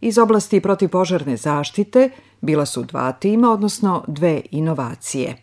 Iz 0.02 0.18
oblasti 0.18 0.62
protipožarne 0.62 1.38
zaštite 1.38 2.10
bila 2.42 2.66
su 2.66 2.84
dva 2.84 3.12
tima, 3.12 3.52
odnosno 3.52 4.04
dve 4.08 4.42
inovacije. 4.52 5.36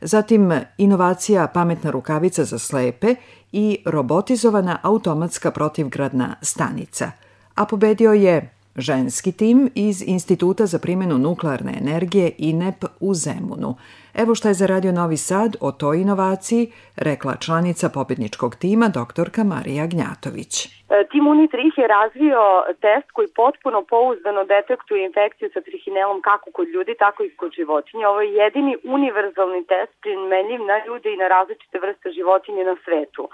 Zatim 0.00 0.52
inovacija 0.78 1.46
pametna 1.46 1.90
rukavica 1.90 2.44
za 2.44 2.58
slepe 2.58 3.14
i 3.52 3.78
robotizovana 3.84 4.78
automatska 4.82 5.50
protivgradna 5.50 6.36
stanica. 6.42 7.10
A 7.54 7.64
pobedio 7.64 8.12
je 8.12 8.50
ženski 8.76 9.32
tim 9.32 9.70
iz 9.74 10.02
Instituta 10.06 10.66
za 10.66 10.78
primjenu 10.78 11.18
nuklearne 11.18 11.78
energije 11.80 12.32
INEP 12.38 12.84
u 13.00 13.14
Zemunu. 13.14 13.76
Evo 14.22 14.34
šta 14.34 14.48
je 14.48 14.60
zaradio 14.62 14.92
Novi 15.00 15.18
Sad 15.28 15.50
o 15.66 15.70
toj 15.80 15.96
inovaciji, 16.04 16.64
rekla 17.08 17.32
članica 17.46 17.86
pobedničkog 17.96 18.52
tima 18.62 18.86
doktorka 18.98 19.42
Marija 19.52 19.84
Gnjatović. 19.92 20.52
E, 20.66 20.68
tim 21.12 21.24
Unitrih 21.34 21.72
je 21.82 21.86
razvio 21.98 22.40
test 22.84 23.08
koji 23.16 23.28
potpuno 23.42 23.78
pouzdano 23.94 24.42
detektuje 24.54 25.00
infekciju 25.04 25.48
sa 25.54 25.60
trihinelom 25.66 26.18
kako 26.28 26.46
kod 26.56 26.68
ljudi, 26.74 26.92
tako 27.04 27.20
i 27.24 27.36
kod 27.40 27.50
životinja. 27.58 28.04
Ovo 28.08 28.20
je 28.20 28.36
jedini 28.42 28.72
univerzalni 28.96 29.62
test 29.72 29.94
primenljiv 30.04 30.60
na 30.70 30.76
ljude 30.86 31.08
i 31.12 31.20
na 31.22 31.28
različite 31.34 31.76
vrste 31.84 32.08
životinje 32.18 32.62
na 32.64 32.76
svetu 32.84 33.24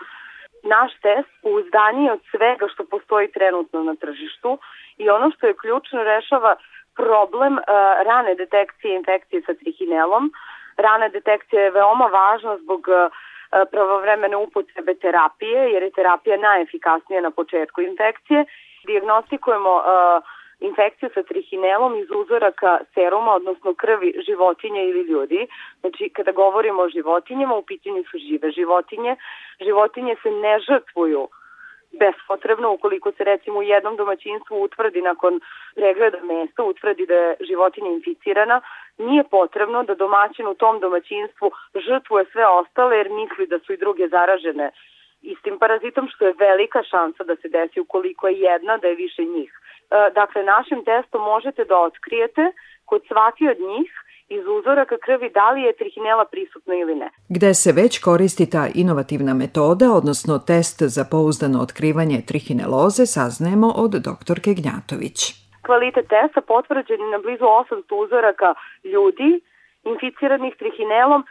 naš 0.63 0.93
test 1.07 1.31
pouzdaniji 1.43 2.11
od 2.11 2.21
svega 2.31 2.67
što 2.73 2.85
postoji 2.85 3.33
trenutno 3.33 3.83
na 3.83 3.95
tržištu 3.95 4.59
i 4.99 5.11
ono 5.11 5.31
što 5.31 5.47
je 5.47 5.61
ključno 5.63 6.03
rešava 6.03 6.57
problem 6.95 7.53
uh, 7.59 7.65
rane 8.09 8.35
detekcije 8.35 8.97
infekcije 8.97 9.43
sa 9.47 9.55
trihinelom. 9.55 10.33
Rana 10.77 11.09
detekcija 11.09 11.63
je 11.63 11.71
veoma 11.71 12.07
važna 12.07 12.57
zbog 12.59 12.89
uh, 12.89 13.11
pravovremene 13.71 14.37
upotrebe 14.37 14.95
terapije, 14.95 15.73
jer 15.73 15.83
je 15.83 15.91
terapija 15.91 16.37
najefikasnija 16.37 17.21
na 17.21 17.31
početku 17.31 17.81
infekcije. 17.81 18.45
Diagnostikujemo 18.87 19.75
uh, 19.77 19.83
infekciju 20.61 21.11
sa 21.15 21.23
trihinelom 21.23 21.97
iz 21.99 22.09
uzoraka 22.11 22.79
seruma, 22.95 23.35
odnosno 23.35 23.75
krvi 23.75 24.15
životinje 24.27 24.85
ili 24.85 25.03
ljudi. 25.03 25.47
Znači, 25.81 26.09
kada 26.09 26.33
govorimo 26.33 26.83
o 26.83 26.89
životinjama, 26.89 27.55
u 27.55 27.63
pitanju 27.63 28.05
su 28.11 28.19
žive 28.19 28.51
životinje. 28.51 29.17
Životinje 29.61 30.17
se 30.23 30.31
ne 30.31 30.61
žrtvuju 30.61 31.29
bespotrebno 32.01 32.73
ukoliko 32.73 33.13
se 33.13 33.25
recimo 33.25 33.59
u 33.59 33.63
jednom 33.63 33.97
domaćinstvu 33.97 34.63
utvrdi 34.63 35.03
nakon 35.03 35.41
pregleda 35.75 36.19
mesta, 36.23 36.63
utvrdi 36.63 37.07
da 37.07 37.15
je 37.15 37.37
životinja 37.41 37.91
inficirana, 37.91 38.61
nije 38.99 39.25
potrebno 39.25 39.83
da 39.83 39.95
domaćin 39.95 40.47
u 40.47 40.55
tom 40.55 40.81
domaćinstvu 40.81 41.51
žrtvuje 41.87 42.25
sve 42.33 42.47
ostale 42.47 42.97
jer 42.97 43.11
misli 43.11 43.47
da 43.47 43.59
su 43.59 43.73
i 43.73 43.77
druge 43.77 44.09
zaražene 44.09 44.71
istim 45.23 45.59
parazitom, 45.59 46.09
što 46.09 46.27
je 46.27 46.35
velika 46.39 46.83
šansa 46.83 47.25
da 47.25 47.37
se 47.37 47.49
desi 47.49 47.81
ukoliko 47.81 48.29
je 48.29 48.41
jedna, 48.41 48.77
da 48.77 48.89
je 48.89 48.95
više 48.95 49.25
njih. 49.25 49.53
E, 49.91 50.11
dakle, 50.15 50.43
našim 50.43 50.85
testom 50.85 51.23
možete 51.23 51.65
da 51.65 51.79
otkrijete 51.79 52.53
kod 52.85 53.03
svaki 53.09 53.49
od 53.49 53.61
njih 53.61 54.02
iz 54.37 54.45
uzoraka 54.57 54.97
krvi 55.05 55.29
da 55.39 55.51
li 55.51 55.63
je 55.63 55.73
trihinela 55.81 56.25
prisutna 56.25 56.75
ili 56.75 56.95
ne. 56.95 57.09
Gde 57.29 57.55
se 57.55 57.73
već 57.73 57.93
koristi 58.09 58.51
ta 58.51 58.65
inovativna 58.75 59.35
metoda, 59.35 59.87
odnosno 60.01 60.35
test 60.39 60.79
za 60.97 61.05
pouzdano 61.11 61.59
otkrivanje 61.67 62.19
trihineloze, 62.29 63.05
saznajemo 63.07 63.69
od 63.85 63.93
doktorke 64.09 64.51
Gnjatović. 64.61 65.19
Kvalitet 65.67 66.07
testa 66.09 66.41
potvrđen 66.41 67.01
je 67.05 67.11
na 67.15 67.19
blizu 67.25 67.45
800 67.45 68.05
uzoraka 68.05 68.55
ljudi 68.93 69.31
inficiranih 69.93 70.55
trihinelom, 70.61 71.23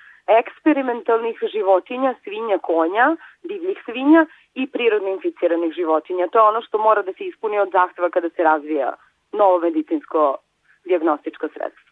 eksperimentalnih 0.42 1.38
životinja, 1.54 2.12
svinja, 2.24 2.58
konja, 2.70 3.08
divljih 3.44 3.78
svinja 3.86 4.26
i 4.54 4.68
prirodno 4.68 5.10
inficiranih 5.10 5.72
životinja. 5.80 6.28
To 6.28 6.38
je 6.40 6.50
ono 6.52 6.62
što 6.62 6.78
mora 6.78 7.02
da 7.02 7.14
se 7.14 7.24
ispuni 7.26 7.60
od 7.60 7.70
zahteva 7.72 8.10
kada 8.10 8.30
se 8.30 8.44
razvija 8.44 8.94
novo 9.32 9.60
medicinsko 9.60 10.38
diagnostičko 10.86 11.48
sredstvo. 11.48 11.90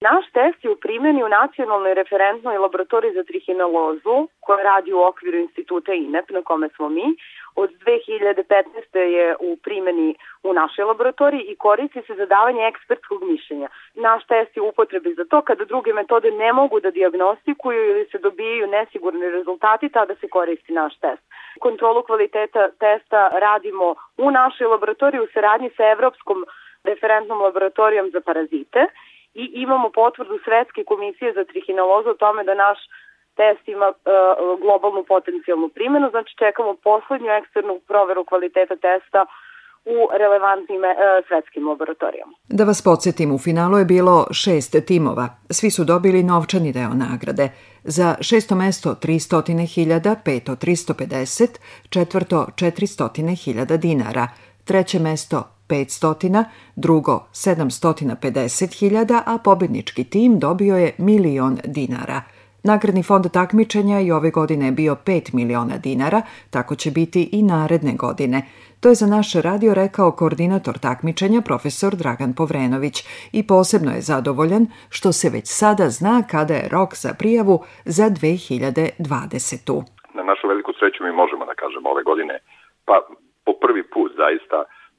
Naš 0.00 0.24
test 0.32 0.64
je 0.64 0.70
u 0.70 0.76
primjeni 0.76 1.24
u 1.24 1.28
Nacionalnoj 1.28 1.94
referentnoj 1.94 2.58
laboratoriji 2.58 3.12
za 3.14 3.22
trihinolozu 3.22 4.28
koja 4.40 4.62
radi 4.62 4.92
u 4.92 5.00
okviru 5.00 5.38
instituta 5.38 5.92
INEP 5.92 6.30
na 6.30 6.42
kome 6.42 6.68
smo 6.68 6.88
mi. 6.88 7.16
Od 7.56 7.70
2015. 7.86 8.98
je 8.98 9.36
u 9.40 9.56
primjeni 9.56 10.14
u 10.42 10.52
našoj 10.52 10.84
laboratoriji 10.84 11.40
i 11.40 11.56
koristi 11.56 12.02
se 12.06 12.14
za 12.14 12.26
davanje 12.26 12.66
ekspertskog 12.66 13.22
mišljenja. 13.22 13.68
Naš 13.94 14.26
test 14.26 14.56
je 14.56 14.62
upotrebi 14.62 15.14
za 15.14 15.24
to 15.24 15.42
kada 15.42 15.64
druge 15.64 15.92
metode 15.92 16.30
ne 16.30 16.52
mogu 16.52 16.80
da 16.80 16.90
diagnostikuju 16.90 17.90
ili 17.90 18.06
se 18.10 18.18
dobijaju 18.18 18.66
nesigurni 18.66 19.30
rezultati, 19.30 19.88
tada 19.88 20.14
se 20.14 20.28
koristi 20.28 20.72
naš 20.72 20.98
test. 20.98 21.22
Kontrolu 21.60 22.02
kvaliteta 22.02 22.68
testa 22.68 23.28
radimo 23.28 23.94
u 24.16 24.30
našoj 24.30 24.66
laboratoriji 24.66 25.20
u 25.20 25.32
saradnji 25.34 25.70
sa 25.76 25.90
Evropskom 25.90 26.44
referentnom 26.84 27.40
laboratorijom 27.40 28.10
za 28.10 28.20
parazite 28.20 28.86
i 29.34 29.44
imamo 29.64 29.90
potvrdu 29.90 30.38
Svetske 30.44 30.84
komisije 30.84 31.32
za 31.32 31.44
trihinolozu 31.44 32.08
o 32.10 32.20
tome 32.24 32.44
da 32.44 32.54
naš 32.54 32.78
test 33.40 33.68
ima 33.68 33.88
uh, 33.88 33.96
globalnu 34.62 35.04
potencijalnu 35.14 35.68
primjenu, 35.68 36.06
znači 36.10 36.32
čekamo 36.42 36.76
poslednju 36.88 37.30
eksternu 37.40 37.80
proveru 37.90 38.24
kvaliteta 38.24 38.76
testa 38.76 39.20
u 39.94 39.96
relevantnim 40.20 40.82
uh, 40.84 40.96
svetskim 41.28 41.68
laboratorijama. 41.68 42.32
Da 42.58 42.64
vas 42.64 42.80
podsjetim, 42.84 43.34
u 43.34 43.38
finalu 43.38 43.78
je 43.78 43.84
bilo 43.84 44.26
šest 44.42 44.72
timova. 44.86 45.26
Svi 45.50 45.70
su 45.70 45.84
dobili 45.84 46.22
novčani 46.22 46.72
deo 46.72 46.92
nagrade. 47.06 47.46
Za 47.84 48.08
šesto 48.20 48.54
mesto 48.54 48.88
300.000, 48.90 50.16
peto 50.24 50.52
350, 50.52 51.58
četvrto 51.90 52.36
400.000 52.36 53.76
dinara, 53.76 54.28
treće 54.64 54.98
mesto 54.98 55.57
500, 55.68 56.44
drugo 56.76 57.26
750.000, 57.32 59.22
a 59.26 59.38
pobednički 59.44 60.04
tim 60.04 60.38
dobio 60.38 60.76
je 60.76 60.94
milion 60.98 61.58
dinara. 61.64 62.22
Nagradni 62.64 63.02
fond 63.02 63.26
takmičenja 63.32 64.00
i 64.00 64.12
ove 64.12 64.30
godine 64.30 64.66
je 64.66 64.72
bio 64.72 64.96
5 65.06 65.34
miliona 65.34 65.76
dinara, 65.76 66.22
tako 66.50 66.74
će 66.74 66.90
biti 66.90 67.28
i 67.32 67.42
naredne 67.42 67.94
godine. 67.96 68.42
To 68.80 68.88
je 68.88 68.94
za 68.94 69.06
naš 69.06 69.34
radio 69.34 69.74
rekao 69.74 70.12
koordinator 70.12 70.78
takmičenja 70.78 71.40
profesor 71.40 71.92
Dragan 71.96 72.32
Povrenović 72.34 72.96
i 73.32 73.46
posebno 73.46 73.90
je 73.92 74.00
zadovoljan 74.00 74.66
što 74.90 75.12
se 75.12 75.30
već 75.30 75.46
sada 75.60 75.88
zna 75.88 76.22
kada 76.30 76.54
je 76.54 76.68
rok 76.68 76.90
za 76.94 77.12
prijavu 77.18 77.64
za 77.84 78.06
2020. 78.10 79.82
Na 80.14 80.22
našu 80.22 80.48
veliku 80.48 80.72
sreću 80.78 81.04
mi 81.04 81.12
možemo 81.12 81.44
da 81.46 81.54
kažemo 81.54 81.90
ove 81.90 82.02
godine, 82.02 82.38
pa 82.84 82.96
po 83.44 83.52
prvi 83.62 83.82
put 83.94 84.12
zaista 84.16 84.58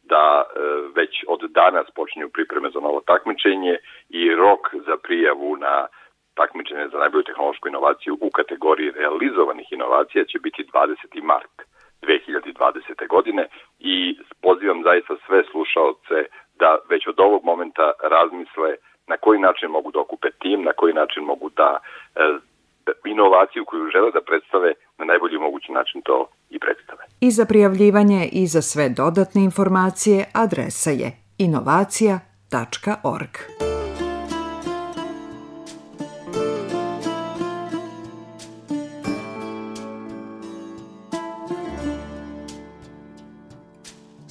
da 0.09 0.43
e, 0.43 0.49
već 0.95 1.13
od 1.27 1.41
danas 1.59 1.87
počinju 1.95 2.29
pripreme 2.29 2.69
za 2.69 2.79
novo 2.79 3.01
takmičenje 3.11 3.75
i 4.09 4.21
rok 4.35 4.61
za 4.87 4.95
prijavu 5.05 5.57
na 5.57 5.87
takmičenje 6.33 6.87
za 6.91 6.97
najbolju 6.97 7.23
tehnološku 7.23 7.67
inovaciju 7.67 8.13
u 8.21 8.29
kategoriji 8.39 8.95
realizovanih 9.01 9.67
inovacija 9.71 10.23
će 10.31 10.37
biti 10.39 10.61
20. 10.73 11.23
mart 11.23 11.55
2020. 12.01 13.07
godine 13.07 13.43
i 13.79 13.95
pozivam 14.41 14.79
zaista 14.83 15.13
sve 15.25 15.43
slušalce 15.51 16.17
da 16.61 16.77
već 16.89 17.07
od 17.07 17.19
ovog 17.19 17.41
momenta 17.43 17.91
razmisle 18.15 18.69
na 19.07 19.17
koji 19.17 19.39
način 19.39 19.69
mogu 19.69 19.91
da 19.91 19.99
okupe 19.99 20.29
tim, 20.41 20.63
na 20.63 20.73
koji 20.73 20.93
način 20.93 21.23
mogu 21.23 21.49
da 21.49 21.69
e, 21.79 21.79
inovaciju 23.05 23.65
koju 23.65 23.91
žele 23.95 24.11
da 24.11 24.21
predstave 24.21 24.73
na 24.97 25.05
najbolji 25.05 25.37
mogući 25.37 25.71
način 25.71 26.01
to 26.01 26.27
i 26.49 26.59
predstave. 26.59 27.03
I 27.21 27.31
za 27.31 27.45
prijavljivanje 27.45 28.29
i 28.31 28.47
za 28.47 28.61
sve 28.61 28.89
dodatne 28.89 29.43
informacije 29.43 30.25
adresa 30.33 30.89
je 30.89 31.09
inovacija.org. 31.37 33.33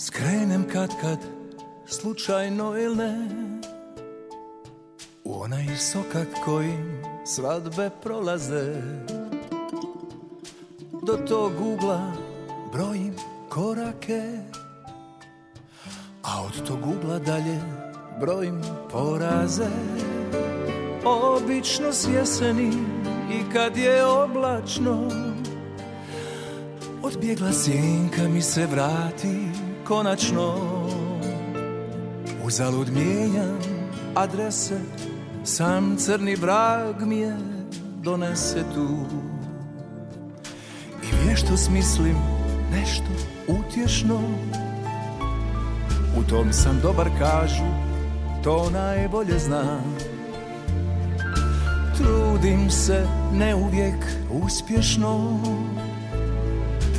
Skrenem 0.07 0.65
kad 0.73 0.91
kad 1.01 1.19
slučajno 1.87 2.79
ili 2.79 2.97
ne 2.97 3.15
U 5.25 5.43
onaj 5.43 5.67
sokak 5.77 6.29
kojim 6.45 7.18
svadbe 7.29 7.91
prolaze. 8.03 8.83
Do 11.03 11.17
tog 11.29 11.53
ugla 11.61 12.13
brojim 12.73 13.15
korake. 13.49 14.23
A 16.23 16.43
od 16.43 16.67
tog 16.67 16.79
ugla 16.87 17.19
dalje 17.19 17.61
brojim 18.21 18.63
poraze. 18.91 19.71
Obično 21.05 21.93
s 21.93 22.09
jeseni 22.15 22.73
i 23.31 23.53
kad 23.53 23.77
je 23.77 24.05
oblačno 24.05 25.09
Odbjegla 27.03 27.53
sjenka 27.53 28.29
mi 28.29 28.43
se 28.43 28.67
vrati 28.67 29.49
konačno. 29.85 30.55
Uzalud 32.45 32.89
mijenjam 32.93 33.59
adrese 34.15 34.81
Sam 35.49 35.97
crni 35.97 36.35
vrag 36.37 37.07
mi 37.07 37.19
je 37.19 37.37
donese 38.03 38.65
tu. 38.75 38.89
I 41.03 41.25
vješto 41.25 41.57
smislim 41.57 42.17
nešto 42.71 43.07
utješno. 43.49 44.21
U 46.19 46.23
tom 46.29 46.53
sam 46.53 46.81
dobar 46.83 47.09
kažu 47.19 47.65
To 48.45 48.71
najbolje 48.71 49.39
znam. 49.39 49.97
Trudim 51.97 52.71
se 52.71 53.07
ne 53.33 53.55
uvijek 53.55 54.05
uspješno. 54.45 55.41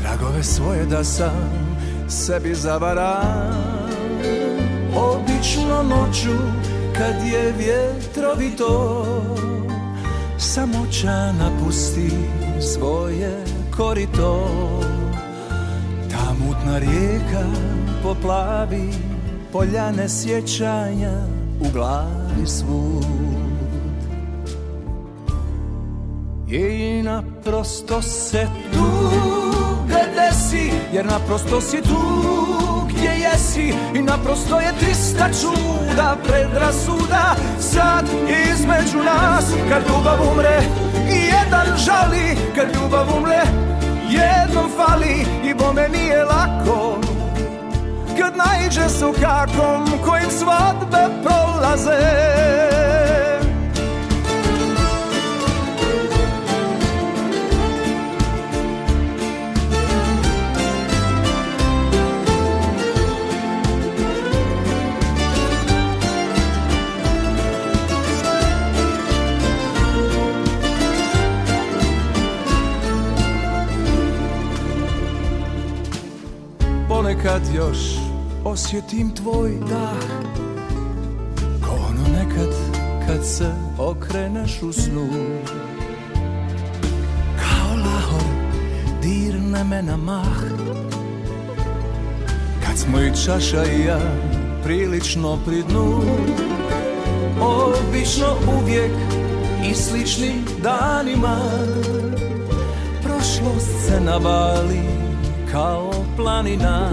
Tragove 0.02 0.44
svoje 0.44 0.86
da 0.86 1.04
sam 1.04 1.50
sebi 2.08 2.56
zavaram. 2.56 3.90
Obično 4.96 5.84
noću 5.84 6.69
kad 7.00 7.28
je 7.28 7.54
vjetrovito 7.58 9.06
Samoća 10.38 11.32
napusti 11.32 12.12
svoje 12.62 13.44
korito. 13.78 14.48
Ta 16.12 16.34
mutna 16.46 16.80
rijeka 16.80 17.46
poplavi 18.04 18.90
Poljane 19.52 20.10
sjećanja 20.10 21.14
u 21.62 21.66
glavi 21.74 22.48
svud. 22.48 23.06
I 26.52 27.02
naprosto 27.04 28.02
se 28.02 28.48
tuga 28.74 29.49
desi 30.20 30.72
Jer 30.94 31.06
naprosto 31.06 31.62
si 31.62 31.82
tu 31.82 32.02
gdje 32.90 33.10
jesi 33.10 33.74
I 33.96 34.02
naprosto 34.02 34.60
je 34.60 34.74
trista 34.80 35.30
čuda 35.42 36.18
predrasuda 36.24 37.36
Sad 37.60 38.06
između 38.52 39.04
nas. 39.04 39.46
Kad 39.70 39.84
ljubav 39.88 40.32
umre 40.32 40.62
I 41.12 41.18
jedan 41.18 41.78
žali 41.78 42.38
kad 42.56 42.76
ljubav 42.76 43.18
umre 43.18 43.42
Jednom 44.10 44.72
fali 44.78 45.26
i 45.44 45.54
bome 45.54 45.90
nije 45.90 46.24
lako. 46.24 47.00
Kad 48.20 48.38
najđe 48.38 48.90
su 48.90 49.14
kakom 49.22 49.86
kojim 50.06 50.30
svadbe 50.30 51.08
prolaze 51.24 52.79
Ponekad 77.10 77.42
još 77.56 77.78
osjetim 78.44 79.16
tvoj 79.16 79.52
dah. 79.70 80.28
Ko 81.62 81.72
ono 81.90 82.18
nekad 82.18 82.54
kad 83.08 83.26
se 83.26 83.52
okreneš 83.78 84.62
u 84.62 84.74
snu. 84.74 85.08
Kao 87.38 87.78
lahor 87.78 88.30
dirne 89.02 89.64
me 89.64 89.82
na 89.82 89.98
mah. 89.98 90.42
Kad 92.66 92.78
smo 92.78 93.02
i 93.02 93.12
čaša 93.26 93.66
i 93.66 93.86
ja 93.86 94.00
prilično 94.64 95.38
pri 95.46 95.64
dnu. 95.70 96.02
Obično 97.42 98.36
uvijek 98.62 98.92
i 99.70 99.74
sličnim 99.74 100.46
danima. 100.64 101.38
Prošlost 103.04 103.88
se 103.88 104.00
navali 104.02 104.82
kao 105.52 105.89
planina. 106.20 106.90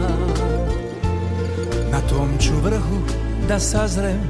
Na 1.93 2.01
tom 2.09 2.29
ću 2.41 2.53
vrhu 2.65 2.97
da 3.49 3.61
sazrem 3.61 4.21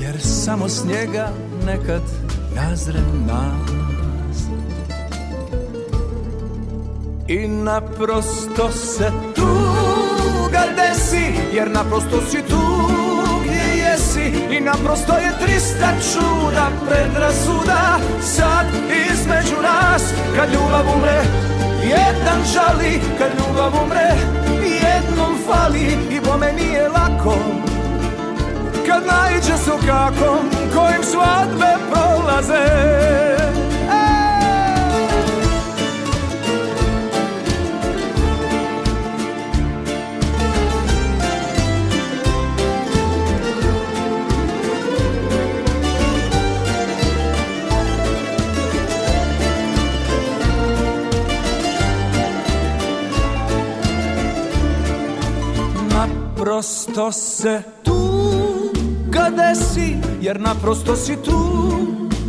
Jer 0.00 0.20
samo 0.20 0.68
s 0.68 0.84
njega 0.84 1.28
nekad 1.66 2.02
nazrem 2.54 3.26
nas. 3.26 4.42
I 7.28 7.48
naprosto 7.48 8.70
se 8.72 9.10
tuga 9.34 10.64
desi 10.76 11.32
Jer 11.52 11.70
naprosto 11.70 12.20
si 12.30 12.42
tu 12.48 12.62
gdje 13.44 13.84
jesi. 13.84 14.56
I 14.56 14.60
naprosto 14.60 15.12
je 15.12 15.32
trista 15.44 15.92
čuda 16.12 16.68
predrasuda 16.88 17.98
Sad 18.20 18.66
između 19.12 19.62
nas. 19.62 20.02
Kad 20.36 20.52
ljubav 20.52 20.96
umre 20.96 21.22
jedan 21.88 22.40
žali 22.52 23.00
kad 23.18 23.30
ljubav 23.38 23.72
umre 23.84 24.10
Jednom 24.82 25.34
fali 25.46 25.86
i 26.10 26.20
bome 26.20 26.52
nije 26.52 26.88
lako. 26.88 27.34
Kad 28.86 29.02
najđe 29.06 29.56
su 29.64 29.72
kakom 29.86 30.50
kojim 30.74 31.02
svadbe 31.02 31.76
prolaze 31.90 32.88
Naprosto 55.98 57.12
se 57.12 57.62
tu 57.82 57.98
gde 59.10 59.54
si 59.54 59.96
Jer 60.20 60.40
naprosto 60.40 60.96
si 60.96 61.16
tu. 61.16 61.70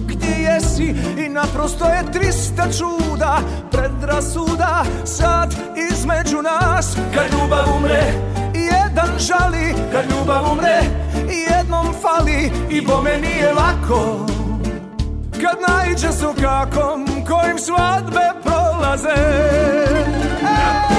Gdje 0.06 0.30
jesi 0.30 0.96
I 1.18 1.30
naprosto 1.30 1.86
je 1.86 2.12
trista 2.12 2.64
čuda 2.72 3.40
Predrasuda 3.72 4.84
sad 5.06 5.56
između 5.92 6.42
nas. 6.42 6.98
Kad 7.16 7.26
ljubav 7.32 7.76
umre 7.78 8.14
Jedan 8.54 9.20
žali. 9.20 9.74
Kad 9.92 10.06
ljubav 10.12 10.52
umre 10.52 10.80
Jednom 11.50 11.94
fali. 12.02 12.52
I 12.70 12.82
bome 12.82 13.18
nije 13.18 13.54
lako. 13.54 14.26
Kad 15.42 15.58
najđe 15.70 16.12
su 16.12 16.34
kakom 16.42 17.06
Kojim 17.06 17.60
svadbe 17.60 18.32
prolaze. 18.44 19.20
Naprosto 20.42 20.99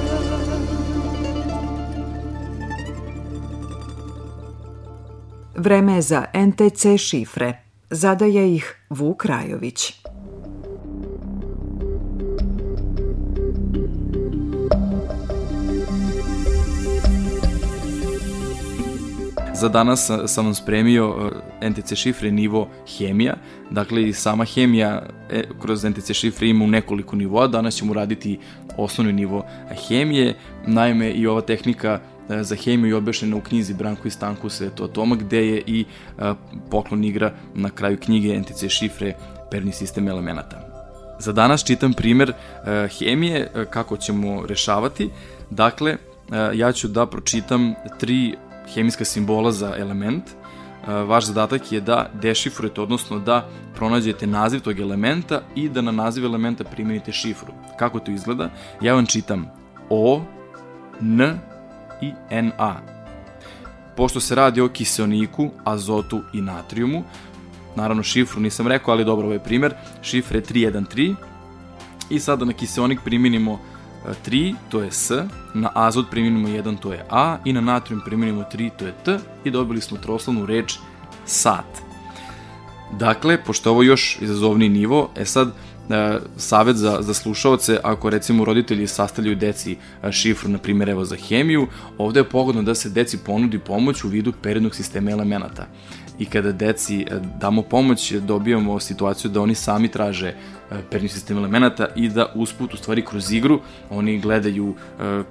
Vreme 5.61 5.93
je 5.93 6.01
za 6.03 6.25
NTC 6.35 6.97
šifre. 6.97 7.53
Zadaje 7.91 8.55
ih 8.55 8.75
Vuk 8.89 9.25
Rajović. 9.25 9.93
za 19.53 19.69
danas 19.69 20.05
sa- 20.05 20.27
sam 20.27 20.45
vam 20.45 20.53
spremio 20.55 21.31
e, 21.61 21.69
NTC 21.69 21.95
šifre 21.95 22.31
nivo 22.31 22.67
hemija. 22.97 23.35
Dakle, 23.71 24.03
i 24.03 24.13
sama 24.13 24.45
hemija 24.45 25.01
e, 25.29 25.43
kroz 25.61 25.85
NTC 25.85 26.13
šifre 26.13 26.47
ima 26.47 26.65
u 26.65 26.67
nekoliko 26.67 27.15
nivoa. 27.15 27.47
Danas 27.47 27.75
ćemo 27.75 27.93
raditi 27.93 28.39
osnovni 28.77 29.13
nivo 29.13 29.45
hemije. 29.87 30.35
Naime, 30.67 31.11
i 31.11 31.27
ova 31.27 31.41
tehnika 31.41 31.99
za 32.29 32.55
hemiju 32.55 32.91
je 32.91 32.95
objašnjena 32.95 33.35
u 33.35 33.41
knjizi 33.41 33.73
Branko 33.73 34.07
i 34.07 34.11
Stanku 34.11 34.49
Sveto 34.49 34.83
atoma, 34.83 35.15
gde 35.15 35.47
je 35.47 35.63
i 35.67 35.85
e, 36.19 36.33
poklon 36.69 37.03
igra 37.03 37.33
na 37.55 37.69
kraju 37.69 37.97
knjige 37.97 38.39
NTC 38.39 38.69
šifre 38.69 39.13
perni 39.51 39.71
sistem 39.71 40.07
elemenata. 40.07 40.71
Za 41.19 41.31
danas 41.31 41.63
čitam 41.63 41.93
primer 41.93 42.29
e, 42.31 42.87
hemije, 42.99 43.51
e, 43.55 43.65
kako 43.65 43.97
ćemo 43.97 44.45
rešavati. 44.45 45.09
Dakle, 45.49 45.91
e, 45.91 45.97
ja 46.53 46.71
ću 46.71 46.87
da 46.87 47.05
pročitam 47.05 47.73
tri 47.99 48.35
hemijska 48.73 49.05
simbola 49.05 49.51
za 49.51 49.75
element. 49.77 50.23
E, 50.29 50.93
vaš 50.93 51.25
zadatak 51.25 51.71
je 51.71 51.81
da 51.81 52.09
dešifrujete, 52.21 52.81
odnosno 52.81 53.19
da 53.19 53.49
pronađete 53.75 54.27
naziv 54.27 54.59
tog 54.59 54.79
elementa 54.79 55.41
i 55.55 55.69
da 55.69 55.81
na 55.81 55.91
naziv 55.91 56.25
elementa 56.25 56.63
primenite 56.63 57.11
šifru. 57.11 57.53
Kako 57.79 57.99
to 57.99 58.11
izgleda? 58.11 58.49
Ja 58.81 58.93
vam 58.93 59.05
čitam 59.05 59.51
O, 59.89 60.21
N 61.01 61.50
i 62.01 62.13
Na. 62.29 62.81
Pošto 63.97 64.19
se 64.19 64.35
radi 64.35 64.61
o 64.61 64.69
kiseoniku, 64.69 65.49
azotu 65.63 66.21
i 66.33 66.41
natrijumu, 66.41 67.03
naravno 67.75 68.03
šifru 68.03 68.41
nisam 68.41 68.67
rekao, 68.67 68.91
ali 68.91 69.05
dobro, 69.05 69.25
ovo 69.25 69.33
je 69.33 69.43
primer, 69.43 69.73
šifra 70.01 70.37
je 70.37 70.43
313 70.43 71.15
i 72.09 72.19
sada 72.19 72.45
na 72.45 72.53
kiseonik 72.53 72.99
primenimo 73.03 73.59
e, 74.05 74.13
3, 74.25 74.55
to 74.69 74.81
je 74.81 74.91
S, 74.91 75.11
na 75.53 75.71
azot 75.73 76.09
primenimo 76.11 76.47
1, 76.47 76.79
to 76.79 76.93
je 76.93 77.05
A 77.09 77.37
i 77.45 77.53
na 77.53 77.61
natrijum 77.61 78.01
primenimo 78.05 78.43
3, 78.53 78.69
to 78.79 78.85
je 78.85 78.93
T 79.05 79.19
i 79.43 79.51
dobili 79.51 79.81
smo 79.81 79.97
troslovnu 79.97 80.45
reč 80.45 80.77
sat. 81.25 81.81
Dakle, 82.99 83.43
pošto 83.43 83.71
ovo 83.71 83.83
još 83.83 84.17
izazovniji 84.21 84.69
nivo, 84.69 85.09
e 85.15 85.25
sad, 85.25 85.51
e, 85.89 86.19
savet 86.37 86.75
za, 86.75 86.97
za 87.01 87.13
slušalce, 87.13 87.77
ako 87.83 88.09
recimo 88.09 88.45
roditelji 88.45 88.87
sastavljaju 88.87 89.35
deci 89.35 89.77
e, 90.03 90.11
šifru, 90.11 90.49
na 90.49 90.57
primjer 90.57 90.89
evo 90.89 91.05
za 91.05 91.15
hemiju, 91.15 91.67
ovde 91.97 92.19
je 92.19 92.29
pogodno 92.29 92.63
da 92.63 92.75
se 92.75 92.89
deci 92.89 93.17
ponudi 93.17 93.59
pomoć 93.59 94.03
u 94.03 94.07
vidu 94.07 94.33
periodnog 94.41 94.75
sistema 94.75 95.11
elemenata. 95.11 95.67
I 96.19 96.25
kada 96.25 96.51
deci 96.51 97.01
e, 97.01 97.19
damo 97.39 97.61
pomoć, 97.61 98.11
dobijamo 98.11 98.79
situaciju 98.79 99.31
da 99.31 99.41
oni 99.41 99.55
sami 99.55 99.87
traže 99.87 100.27
e, 100.27 100.35
periodni 100.89 101.09
sistem 101.09 101.37
elemenata 101.37 101.87
i 101.95 102.09
da 102.09 102.31
usput, 102.35 102.73
u 102.73 102.77
stvari 102.77 103.05
kroz 103.05 103.31
igru, 103.31 103.59
oni 103.89 104.19
gledaju 104.19 104.75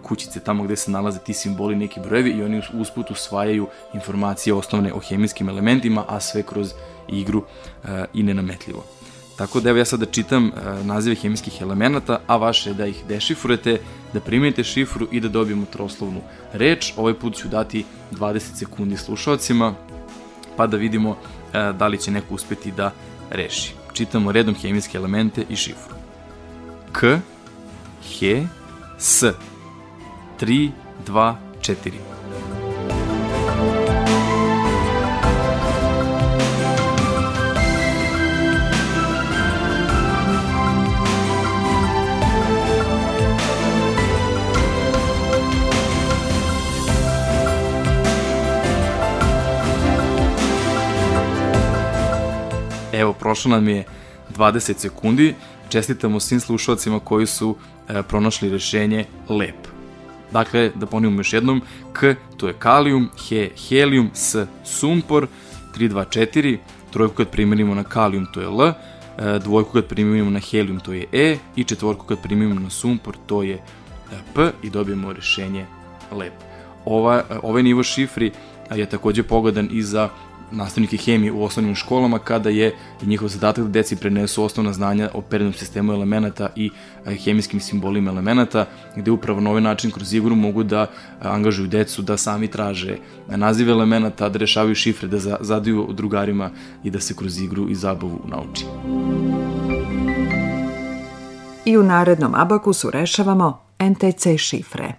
kućice 0.03 0.40
tamo 0.40 0.64
gde 0.64 0.76
se 0.76 0.90
nalaze 0.90 1.18
ti 1.18 1.32
simboli, 1.32 1.76
neki 1.76 2.01
brojevi 2.01 2.30
i 2.30 2.42
oni 2.42 2.59
us- 2.59 2.70
usput 2.74 3.11
usvajaju 3.11 3.66
informacije 3.94 4.55
osnovne 4.55 4.92
o 4.92 4.98
hemijskim 4.98 5.48
elementima, 5.48 6.05
a 6.09 6.20
sve 6.20 6.42
kroz 6.42 6.72
igru 7.09 7.44
i 8.14 8.22
nenametljivo. 8.22 8.99
Tako 9.41 9.61
da 9.61 9.70
evo 9.70 9.78
ja 9.78 9.84
sada 9.84 10.07
čitam 10.07 10.47
e, 10.47 10.51
nazive 10.84 11.16
hemijskih 11.16 11.62
elemenata, 11.62 12.20
a 12.26 12.36
vaše 12.36 12.70
je 12.70 12.74
da 12.74 12.86
ih 12.86 13.05
dešifrujete, 13.09 13.78
da 14.12 14.20
primenite 14.20 14.64
šifru 14.64 15.09
i 15.12 15.20
da 15.20 15.28
dobijemo 15.28 15.66
troslovnu 15.72 16.20
reč. 16.53 16.93
Ovaj 16.97 17.14
put 17.14 17.36
ću 17.36 17.49
dati 17.49 17.84
20 18.12 18.38
sekundi 18.38 18.97
slušalcima, 18.97 19.74
pa 20.57 20.66
da 20.66 20.76
vidimo 20.76 21.16
e, 21.53 21.72
da 21.72 21.86
li 21.86 21.99
će 21.99 22.11
neko 22.11 22.34
uspeti 22.34 22.72
da 22.72 22.93
reši. 23.30 23.72
Čitamo 23.93 24.32
redom 24.32 24.55
hemijske 24.55 24.99
elemente 24.99 25.45
i 25.49 25.57
šifru. 25.57 25.95
K, 26.93 27.07
He, 28.18 28.47
S. 28.99 29.24
3, 30.41 30.70
2, 31.07 31.34
4. 31.61 32.20
Evo, 53.01 53.12
prošlo 53.12 53.51
nam 53.51 53.68
je 53.68 53.84
20 54.36 54.78
sekundi. 54.78 55.34
Čestitamo 55.68 56.20
svim 56.20 56.40
slušalcima 56.40 57.01
koji 57.01 57.26
su 57.26 57.57
e, 57.88 58.03
pronašli 58.03 58.51
rešenje 58.51 59.05
lep. 59.28 59.57
Dakle, 60.32 60.70
da 60.74 60.86
ponovimo 60.86 61.20
još 61.20 61.32
jednom, 61.32 61.62
K 61.92 62.14
to 62.36 62.48
je 62.48 62.55
kalijum, 62.59 63.09
He 63.28 63.51
helium, 63.68 64.11
S 64.14 64.36
sumpor, 64.64 65.26
324, 65.76 66.59
trojku 66.90 67.14
kad 67.14 67.30
primenimo 67.30 67.74
na 67.74 67.84
kalijum 67.84 68.26
to 68.34 68.40
je 68.40 68.46
L, 68.46 68.62
e, 68.62 68.74
dvojku 69.38 69.72
kad 69.72 69.86
primenimo 69.86 70.30
na 70.30 70.40
helium 70.40 70.80
to 70.80 70.92
je 70.92 71.07
E 71.12 71.36
i 71.57 71.64
četvorku 71.64 72.07
kad 72.07 72.22
primenimo 72.22 72.61
na 72.61 72.70
sumpor 72.70 73.16
to 73.26 73.42
je 73.42 73.55
e, 73.55 73.61
P 74.34 74.51
i 74.62 74.70
dobijemo 74.70 75.12
rešenje 75.12 75.66
lep. 76.12 76.32
Ova, 76.84 77.22
ovaj 77.42 77.62
nivo 77.62 77.82
šifri 77.82 78.32
je 78.74 78.86
takođe 78.86 79.22
pogodan 79.22 79.68
i 79.72 79.82
za 79.82 80.09
nastavnike 80.53 80.96
hemije 80.96 81.32
u 81.32 81.42
osnovnim 81.44 81.74
školama 81.74 82.18
kada 82.18 82.51
je 82.51 82.74
njihov 83.03 83.28
zadatak 83.28 83.64
da 83.64 83.70
deci 83.70 83.96
prenesu 83.96 84.44
osnovna 84.44 84.72
znanja 84.72 85.11
o 85.14 85.20
periodnom 85.20 85.55
sistemu 85.55 85.92
elemenata 85.92 86.48
i 86.57 86.70
e, 87.07 87.14
hemijskim 87.14 87.61
simbolima 87.61 88.11
elemenata, 88.11 88.66
gde 88.96 89.11
upravo 89.11 89.40
na 89.40 89.51
ovaj 89.51 89.62
način 89.62 89.90
kroz 89.90 90.12
igru 90.14 90.36
mogu 90.36 90.62
da 90.62 90.80
e, 90.80 90.86
angažuju 91.20 91.68
decu 91.68 92.03
da 92.03 92.16
sami 92.16 92.48
traže 92.48 92.96
nazive 93.28 93.72
elemenata, 93.72 94.28
da 94.28 94.38
rešavaju 94.38 94.74
šifre, 94.74 95.09
da 95.09 95.18
za- 95.18 95.36
zadaju 95.40 95.88
drugarima 95.92 96.51
i 96.84 96.90
da 96.90 97.01
se 97.01 97.14
kroz 97.16 97.40
igru 97.40 97.68
i 97.68 97.74
zabavu 97.74 98.20
nauči. 98.28 98.64
I 101.64 101.78
u 101.78 101.82
narednom 101.82 102.34
abakusu 102.34 102.90
rešavamo 102.90 103.61
NTC 103.80 104.38
šifre. 104.38 104.92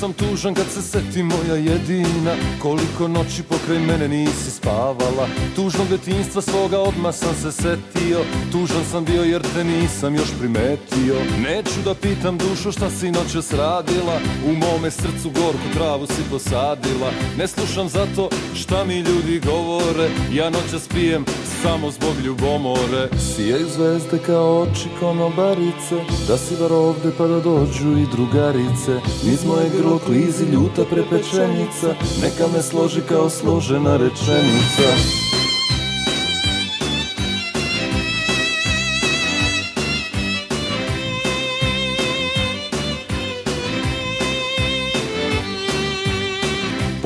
Sam 0.00 0.12
tužan 0.12 0.54
kad 0.54 0.66
se 0.74 0.82
seti 0.82 1.22
moja 1.22 1.54
jedina. 1.54 2.34
Koliko 2.62 3.08
noći 3.08 3.42
pokraj 3.42 3.78
mene 3.78 4.08
nisi 4.08 4.50
spavala. 4.50 5.28
Tužnog 5.56 5.88
detinjstva 5.88 6.42
svoga 6.42 6.78
odmah 6.78 7.14
sam 7.14 7.34
se 7.42 7.52
setio. 7.52 8.20
Tužan 8.52 8.84
sam 8.90 9.04
bio 9.04 9.22
jer 9.22 9.42
te 9.54 9.64
nisam 9.64 10.14
još 10.14 10.28
primetio. 10.40 11.16
Neću 11.44 11.80
da 11.84 11.94
pitam 11.94 12.38
dušu 12.38 12.72
šta 12.72 12.90
si 12.90 13.10
noćas 13.10 13.52
radila. 13.52 14.16
U 14.48 14.52
mome 14.52 14.90
srcu 14.90 15.30
gorku 15.30 15.68
travu 15.74 16.06
si 16.06 16.22
posadila. 16.30 17.10
Ne 17.38 17.48
slušam 17.48 17.88
zato 17.88 18.28
šta 18.54 18.84
mi 18.84 18.98
ljudi 18.98 19.40
govore. 19.46 20.08
Ja 20.32 20.50
noćas 20.50 20.88
pijem 20.88 21.24
samo 21.62 21.90
zbog 21.90 22.14
ljubomore. 22.24 23.08
Sijaju 23.18 23.66
zvezde 23.68 24.18
kao 24.26 24.60
oči 24.60 24.88
konobarice. 25.00 25.96
Da 26.28 26.38
si 26.38 26.54
bar 26.60 26.72
ovde 26.72 27.10
pa 27.18 27.26
da 27.26 27.40
dođu 27.40 27.98
i 27.98 28.06
drugarice. 28.12 28.92
Niz 29.24 29.44
moje 29.44 29.70
grlo 29.88 29.98
klizi 29.98 30.44
ljuta 30.44 30.84
prepečenica 30.90 31.94
Neka 32.22 32.46
me 32.54 32.62
složi 32.62 33.00
kao 33.08 33.30
složena 33.30 33.96
rečenica 33.96 35.27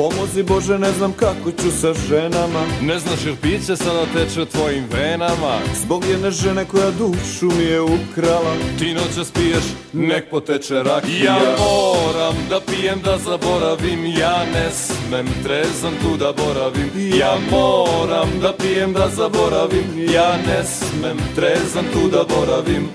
Pomozi 0.02 0.42
Bože, 0.42 0.78
ne 0.78 0.92
znam 0.92 1.12
kako 1.12 1.50
ću 1.50 1.70
sa 1.80 1.94
ženama. 2.08 2.62
Ne 2.80 2.98
znaš 2.98 3.24
jer 3.26 3.34
piće 3.42 3.76
sada 3.76 4.06
teče 4.14 4.44
tvojim 4.44 4.84
venama. 4.92 5.58
Zbog 5.82 6.04
jedne 6.04 6.30
žene 6.30 6.64
koja 6.64 6.90
dušu 6.90 7.46
mi 7.58 7.64
je 7.64 7.80
ukrala. 7.80 8.54
Ti 8.78 8.94
noćas 8.94 9.30
piješ, 9.30 9.64
nek 9.92 10.30
poteče 10.30 10.82
rakija. 10.82 11.24
Ja 11.24 11.56
moram 11.58 12.34
da 12.50 12.60
pijem 12.60 13.00
da 13.04 13.18
zaboravim 13.18 14.06
Ja 14.06 14.44
ne 14.54 14.70
smem 14.70 15.26
trezan 15.44 15.92
tu 16.02 16.16
da 16.16 16.32
boravim. 16.32 16.90
Ja 17.18 17.36
moram 17.50 18.28
da 18.40 18.52
pijem 18.52 18.92
da 18.92 19.08
zaboravim 19.08 19.84
Ja 20.14 20.36
ne 20.46 20.64
smem 20.64 21.18
trezan 21.36 21.84
tu 21.92 22.08
da 22.08 22.24
boravim 22.36 22.88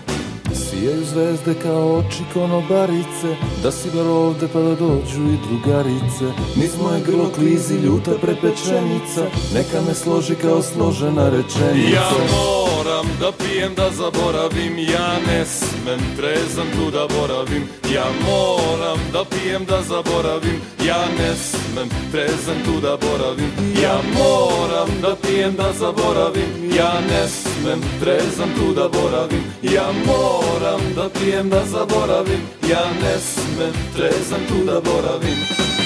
Sijaju 0.80 1.06
zvezde 1.06 1.54
kao 1.62 1.98
oči 1.98 2.24
konobarice 2.34 3.30
Da 3.64 3.72
si 3.72 3.90
bar 3.96 4.08
ovde 4.08 4.48
pa 4.54 4.60
da 4.60 4.76
dođu 4.76 5.22
i 5.34 5.38
drugarice. 5.48 6.26
Niz 6.56 6.72
moje 6.82 7.02
grlo 7.08 7.30
klizi 7.36 7.76
ljuta 7.76 8.12
prepečenica 8.22 9.24
Neka 9.54 9.82
me 9.88 9.94
složi 9.94 10.36
kao 10.36 10.62
složena 10.62 11.30
rečenica. 11.30 11.96
Ja 11.96 12.10
moram 12.36 13.08
da 13.20 13.32
pijem 13.32 13.76
da 13.76 13.90
zaboravim 13.92 14.78
Ja 14.78 15.14
ne 15.28 15.46
smem 15.46 16.00
trezan 16.18 16.68
tu 16.76 16.92
da 16.92 17.08
boravim. 17.16 17.64
Ja 17.94 18.06
moram 18.28 19.00
da 19.14 19.24
pijem 19.26 19.66
da 19.66 19.82
zaboravim 19.82 20.62
Ja 20.86 21.06
ne 21.20 21.36
smem 21.36 21.90
trezan 22.12 22.60
tu 22.66 22.82
da 22.82 22.98
boravim. 22.98 23.52
Ja 23.84 23.98
moram 24.18 24.90
da 25.02 25.16
pijem 25.22 25.56
da 25.56 25.74
zaboravim 25.80 26.52
Ja 26.78 26.94
ne 27.10 27.28
smem 27.28 27.82
trezan 28.00 28.50
tu 28.58 28.74
da 28.74 28.90
boravim. 28.90 29.44
Ja 29.62 29.88
moram 30.06 30.67
da 30.96 31.10
pijem 31.10 31.50
da 31.50 31.66
zaboravim. 31.66 32.42
Ja 32.70 32.86
ne 33.02 33.18
smem 33.20 33.74
trezan 33.96 34.42
tu 34.48 34.66
da 34.66 34.82
boravim 34.82 35.77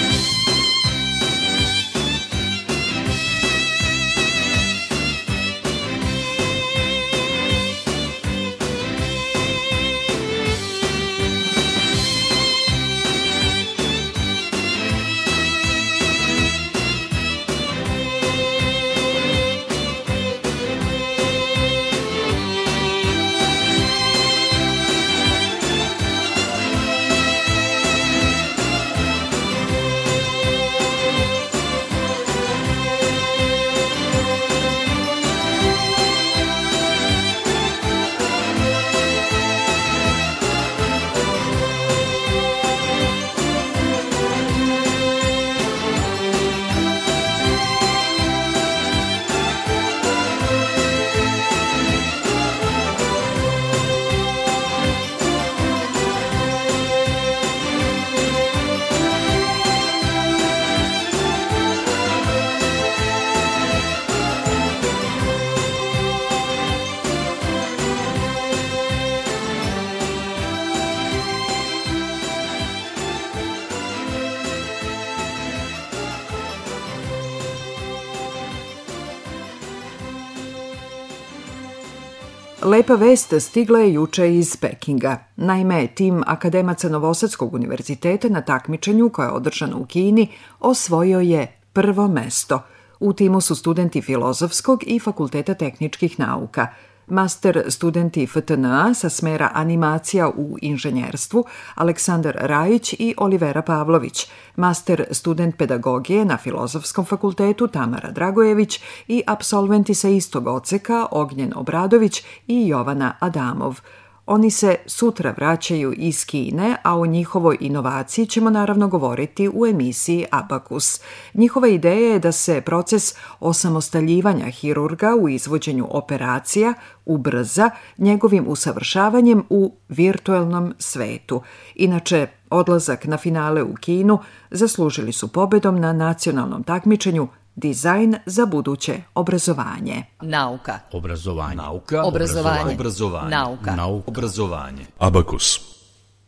Lepa 82.63 82.95
vest 82.95 83.33
stigla 83.39 83.79
je 83.79 83.93
juče 83.93 84.35
iz 84.35 84.57
Pekinga. 84.57 85.17
Naime, 85.35 85.87
tim 85.87 86.23
akademaca 86.27 86.89
Novosadskog 86.89 87.53
univerziteta 87.53 88.29
na 88.29 88.41
takmičenju 88.41 89.09
koje 89.09 89.25
je 89.25 89.31
održano 89.31 89.77
u 89.77 89.85
Kini 89.85 90.27
osvojio 90.59 91.19
je 91.19 91.59
prvo 91.73 92.07
mesto. 92.07 92.61
U 92.99 93.13
timu 93.13 93.41
su 93.41 93.55
studenti 93.55 94.01
Filozofskog 94.01 94.83
i 94.87 94.99
Fakulteta 94.99 95.53
tehničkih 95.53 96.19
nauka– 96.19 96.67
master 97.11 97.63
studenti 97.67 98.27
FTNA 98.27 98.93
sa 98.93 99.09
smera 99.09 99.51
animacija 99.53 100.29
u 100.29 100.57
inženjerstvu 100.61 101.45
Aleksandar 101.75 102.37
Rajić 102.41 102.93
i 102.93 103.15
Olivera 103.17 103.61
Pavlović, 103.61 104.27
master 104.55 105.05
student 105.11 105.57
pedagogije 105.57 106.25
na 106.25 106.37
Filozofskom 106.37 107.05
fakultetu 107.05 107.67
Tamara 107.67 108.11
Dragojević 108.11 108.79
i 109.07 109.23
absolventi 109.27 109.93
sa 109.93 110.09
istog 110.09 110.47
oceka 110.47 111.05
Ognjen 111.11 111.53
Obradović 111.55 112.23
i 112.47 112.67
Jovana 112.67 113.13
Adamov– 113.19 113.79
Oni 114.33 114.51
se 114.51 114.75
sutra 114.85 115.33
vraćaju 115.37 115.93
iz 115.97 116.25
Kine, 116.25 116.77
a 116.83 116.99
o 116.99 117.05
njihovoj 117.05 117.57
inovaciji 117.59 118.25
ćemo 118.25 118.49
naravno 118.49 118.87
govoriti 118.87 119.49
u 119.53 119.65
emisiji 119.65 120.25
Abakus. 120.31 121.01
Njihova 121.33 121.67
ideja 121.67 122.13
je 122.13 122.19
da 122.19 122.31
se 122.31 122.61
proces 122.61 123.15
osamostaljivanja 123.39 124.45
hirurga 124.45 125.15
u 125.21 125.29
izvođenju 125.29 125.87
operacija 125.89 126.73
ubrza 127.05 127.69
njegovim 127.97 128.45
usavršavanjem 128.47 129.43
u 129.49 129.75
virtuelnom 129.89 130.73
svetu. 130.79 131.41
Inače, 131.75 132.27
odlazak 132.49 133.05
na 133.05 133.17
finale 133.17 133.63
u 133.63 133.73
Kinu 133.73 134.19
zaslužili 134.51 135.11
su 135.11 135.27
pobedom 135.27 135.79
na 135.79 135.93
nacionalnom 135.93 136.63
takmičenju 136.63 137.27
Dizajn 137.55 138.15
za 138.25 138.45
buduće 138.45 139.01
obrazovanje. 139.15 140.03
Nauka. 140.21 140.79
Obrazovanje. 140.91 141.55
Nauka. 141.55 142.03
Obrazovanje. 142.03 142.73
Obrazovanje. 142.73 143.29
Nauka. 143.29 143.75
Nauka. 143.75 144.03
Obrazovanje. 144.07 144.85
Abakus. 144.99 145.71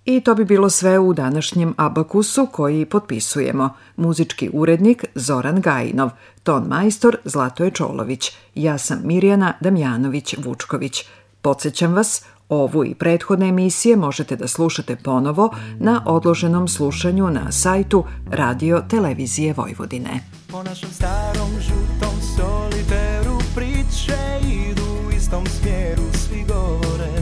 I 0.06 0.22
to 0.22 0.36
bi 0.36 0.46
bilo 0.46 0.70
sve 0.70 1.00
u 1.00 1.14
današnjem 1.14 1.74
Abakusu 1.78 2.48
koji 2.52 2.86
potpisujemo. 2.86 3.70
Muzički 3.96 4.50
urednik 4.54 5.06
Zoran 5.16 5.62
Gajinov, 5.62 6.10
ton 6.44 6.64
majstor 6.64 7.18
Zlatoje 7.26 7.72
Čolović, 7.72 8.32
ja 8.56 8.78
sam 8.78 9.02
Mirjana 9.04 9.54
Damjanović-Vučković. 9.62 11.04
Podsećam 11.42 11.94
vas, 11.94 12.26
Ovu 12.54 12.86
i 12.86 12.96
prethodne 12.96 13.48
emisije 13.48 13.96
možete 13.96 14.36
da 14.36 14.48
slušate 14.48 14.96
ponovo 14.96 15.50
na 15.80 16.04
odloženom 16.06 16.68
slušanju 16.68 17.30
na 17.30 17.52
sajtu 17.52 18.04
Radio 18.32 18.84
Televizije 18.90 19.54
Vojvodine. 19.54 20.20
Po 20.52 20.64
našem 20.64 20.90
starom 20.90 21.50
žutom 21.60 22.16
soliteru 22.38 23.38
priče 23.56 24.40
idu 24.42 24.84
u 25.08 25.12
istom 25.12 25.46
smjeru 25.46 26.04
Svi 26.14 26.46
govore 26.48 27.14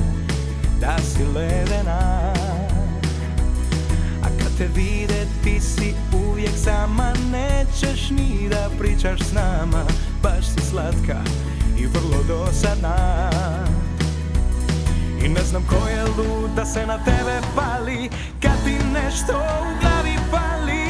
da 0.82 0.98
si 0.98 1.24
ledena 1.36 2.34
A 4.24 4.28
kad 4.40 4.58
te 4.58 4.68
vide 4.76 5.26
ti 5.44 5.60
si 5.60 5.94
uvijek 6.30 6.58
sama 6.64 7.14
Nećeš 7.32 8.10
ni 8.10 8.50
da 8.50 8.70
pričaš 8.80 9.20
s 9.20 9.34
nama 9.34 9.84
Baš 10.24 10.46
si 10.46 10.70
slatka 10.70 11.18
i 11.78 11.86
vrlo 11.86 12.24
dosadna 12.28 13.71
I 15.26 15.30
ne 15.30 15.42
znam 15.44 15.64
ko 15.70 15.88
je 15.88 16.04
lud 16.04 16.52
da 16.56 16.66
se 16.66 16.86
na 16.86 16.98
tebe 16.98 17.42
pali 17.56 18.10
Kad 18.42 18.64
ti 18.66 18.76
nešto 18.94 19.34
u 19.34 19.80
glavi 19.82 20.16
pali. 20.32 20.82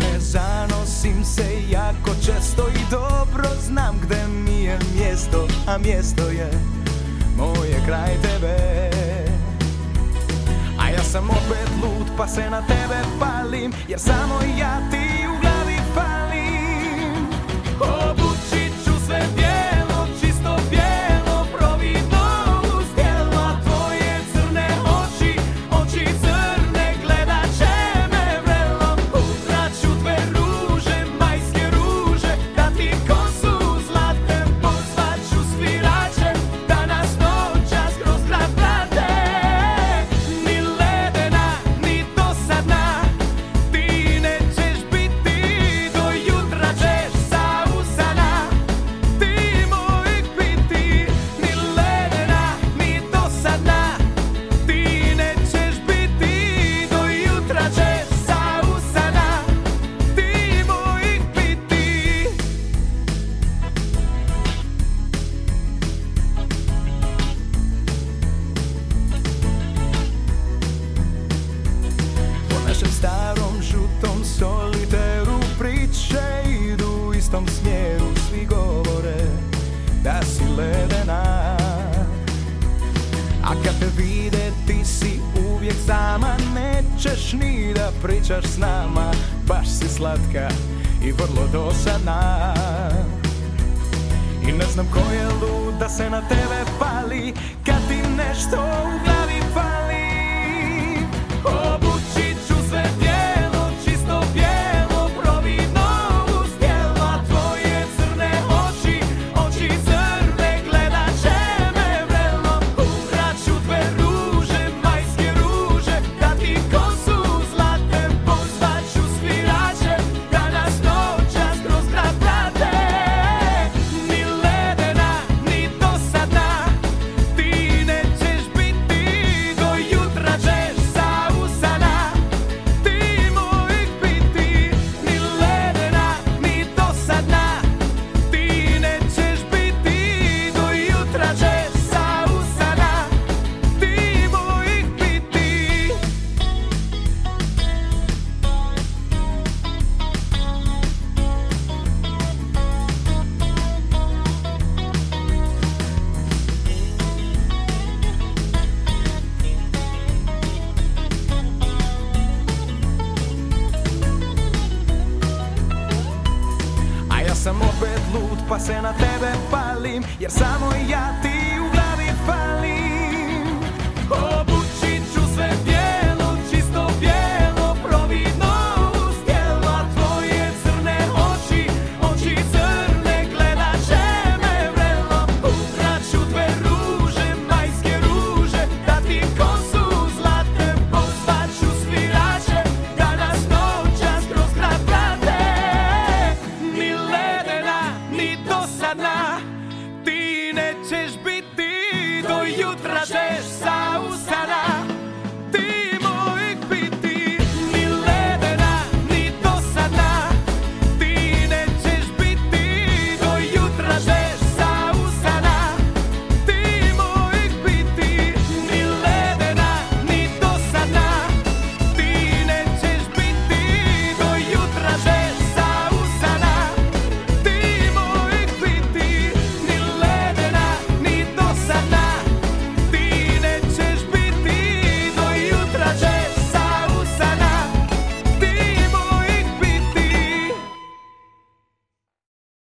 Ne 0.00 0.18
zanosim 0.18 1.24
se 1.24 1.46
jako 1.70 2.10
često 2.26 2.68
I 2.68 2.90
dobro 2.90 3.48
znam 3.66 4.00
gde 4.02 4.26
mi 4.26 4.64
je 4.64 4.78
mjesto 4.96 5.48
A 5.66 5.78
mjesto 5.78 6.22
je 6.22 6.50
moje 7.36 7.82
kraj 7.86 8.16
tebe 8.22 8.91
sam 11.12 11.30
opet 11.30 11.68
lud 11.82 12.06
pa 12.16 12.26
se 12.26 12.50
na 12.50 12.60
tebe 12.60 13.00
palim 13.20 13.72
Jer 13.88 13.98
samo 13.98 14.40
ja 14.58 14.80
ti 14.90 15.11